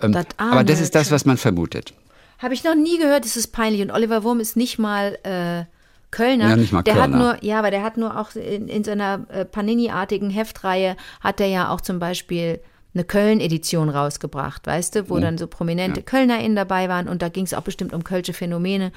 [0.00, 1.94] Ähm, Das aber das ist das, was man vermutet.
[2.38, 3.80] Habe ich noch nie gehört, das ist peinlich.
[3.80, 5.64] Und Oliver Wurm ist nicht mal äh,
[6.10, 6.48] Kölner.
[6.50, 7.18] Ja, nicht mal der Kölner.
[7.18, 11.40] hat nur, ja, aber der hat nur auch in, in seiner äh, Panini-artigen Heftreihe hat
[11.40, 12.58] er ja auch zum Beispiel
[12.94, 17.44] eine Köln-Edition rausgebracht, weißt du, wo dann so prominente KölnerInnen dabei waren und da ging
[17.44, 18.92] es auch bestimmt um kölsche Phänomene.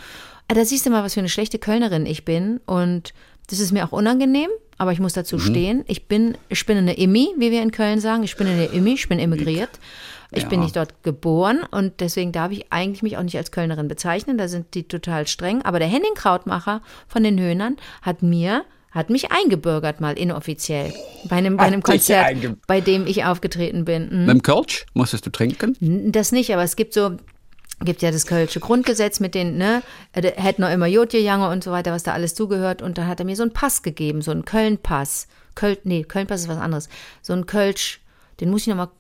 [0.50, 3.14] Ah, Da siehst du mal, was für eine schlechte Kölnerin ich bin und
[3.50, 5.84] das ist mir auch unangenehm, aber ich muss dazu stehen.
[5.88, 8.24] Ich bin, ich bin eine Immi, wie wir in Köln sagen.
[8.24, 9.70] Ich bin eine Immi, ich bin emigriert.
[10.32, 10.66] Ich bin Ja.
[10.66, 14.38] nicht dort geboren und deswegen darf ich eigentlich mich auch nicht als Kölnerin bezeichnen.
[14.40, 15.62] Da sind die total streng.
[15.62, 18.66] Aber der Henning Krautmacher von den Höhnern hat mir
[18.96, 20.94] hat mich eingebürgert mal inoffiziell
[21.26, 22.36] bei einem, bei einem Konzert,
[22.66, 24.10] bei dem ich aufgetreten bin.
[24.10, 24.26] Mhm.
[24.26, 25.78] Mit dem Kölsch musstest du trinken?
[26.12, 27.18] Das nicht, aber es gibt so
[27.82, 29.84] gibt ja das Kölsche Grundgesetz mit den, ne,
[30.14, 32.82] er hätte noch immer Jotje Jange und so weiter, was da alles zugehört.
[32.82, 35.28] Und da hat er mir so einen Pass gegeben, so einen Köln-Pass.
[35.56, 36.88] Köln, nee, Köln-Pass ist was anderes.
[37.22, 38.00] So ein Kölsch,
[38.40, 38.92] den muss ich noch mal,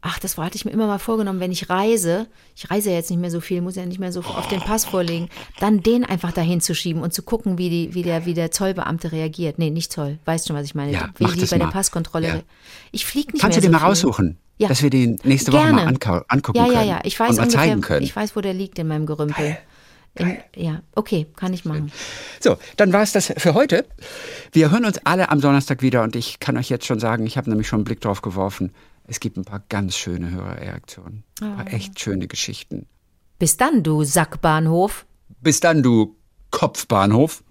[0.00, 3.10] ach, das hatte ich mir immer mal vorgenommen, wenn ich reise, ich reise ja jetzt
[3.10, 5.28] nicht mehr so viel, muss ja nicht mehr so auf den Pass vorlegen,
[5.60, 8.50] dann den einfach dahin zu schieben und zu gucken, wie, die, wie, der, wie der
[8.50, 9.58] Zollbeamte reagiert.
[9.58, 10.92] Nee, nicht Zoll, weißt schon, was ich meine.
[10.92, 11.72] Ja, wie die bei der mal.
[11.72, 12.28] Passkontrolle.
[12.28, 12.40] Ja.
[12.92, 13.88] Ich fliege nicht Kannst mehr du den so mal viel.
[13.88, 14.38] raussuchen?
[14.58, 14.68] Ja.
[14.68, 15.84] Dass wir den nächste Woche Gerne.
[15.84, 16.74] mal angucken Ja, können.
[16.76, 17.00] ja, ja.
[17.04, 18.02] Ich weiß und mal ungefähr, zeigen können.
[18.02, 19.56] ich weiß, wo der liegt in meinem Gerümpel.
[20.16, 21.92] In, ja, okay, kann ich machen.
[22.40, 23.84] So, dann war es das für heute.
[24.50, 27.36] Wir hören uns alle am Donnerstag wieder und ich kann euch jetzt schon sagen, ich
[27.36, 28.72] habe nämlich schon einen Blick drauf geworfen.
[29.08, 31.24] Es gibt ein paar ganz schöne Hörerreaktionen.
[31.40, 32.86] Ein paar echt schöne Geschichten.
[33.38, 35.06] Bis dann, du Sackbahnhof.
[35.40, 36.16] Bis dann, du
[36.50, 37.42] Kopfbahnhof.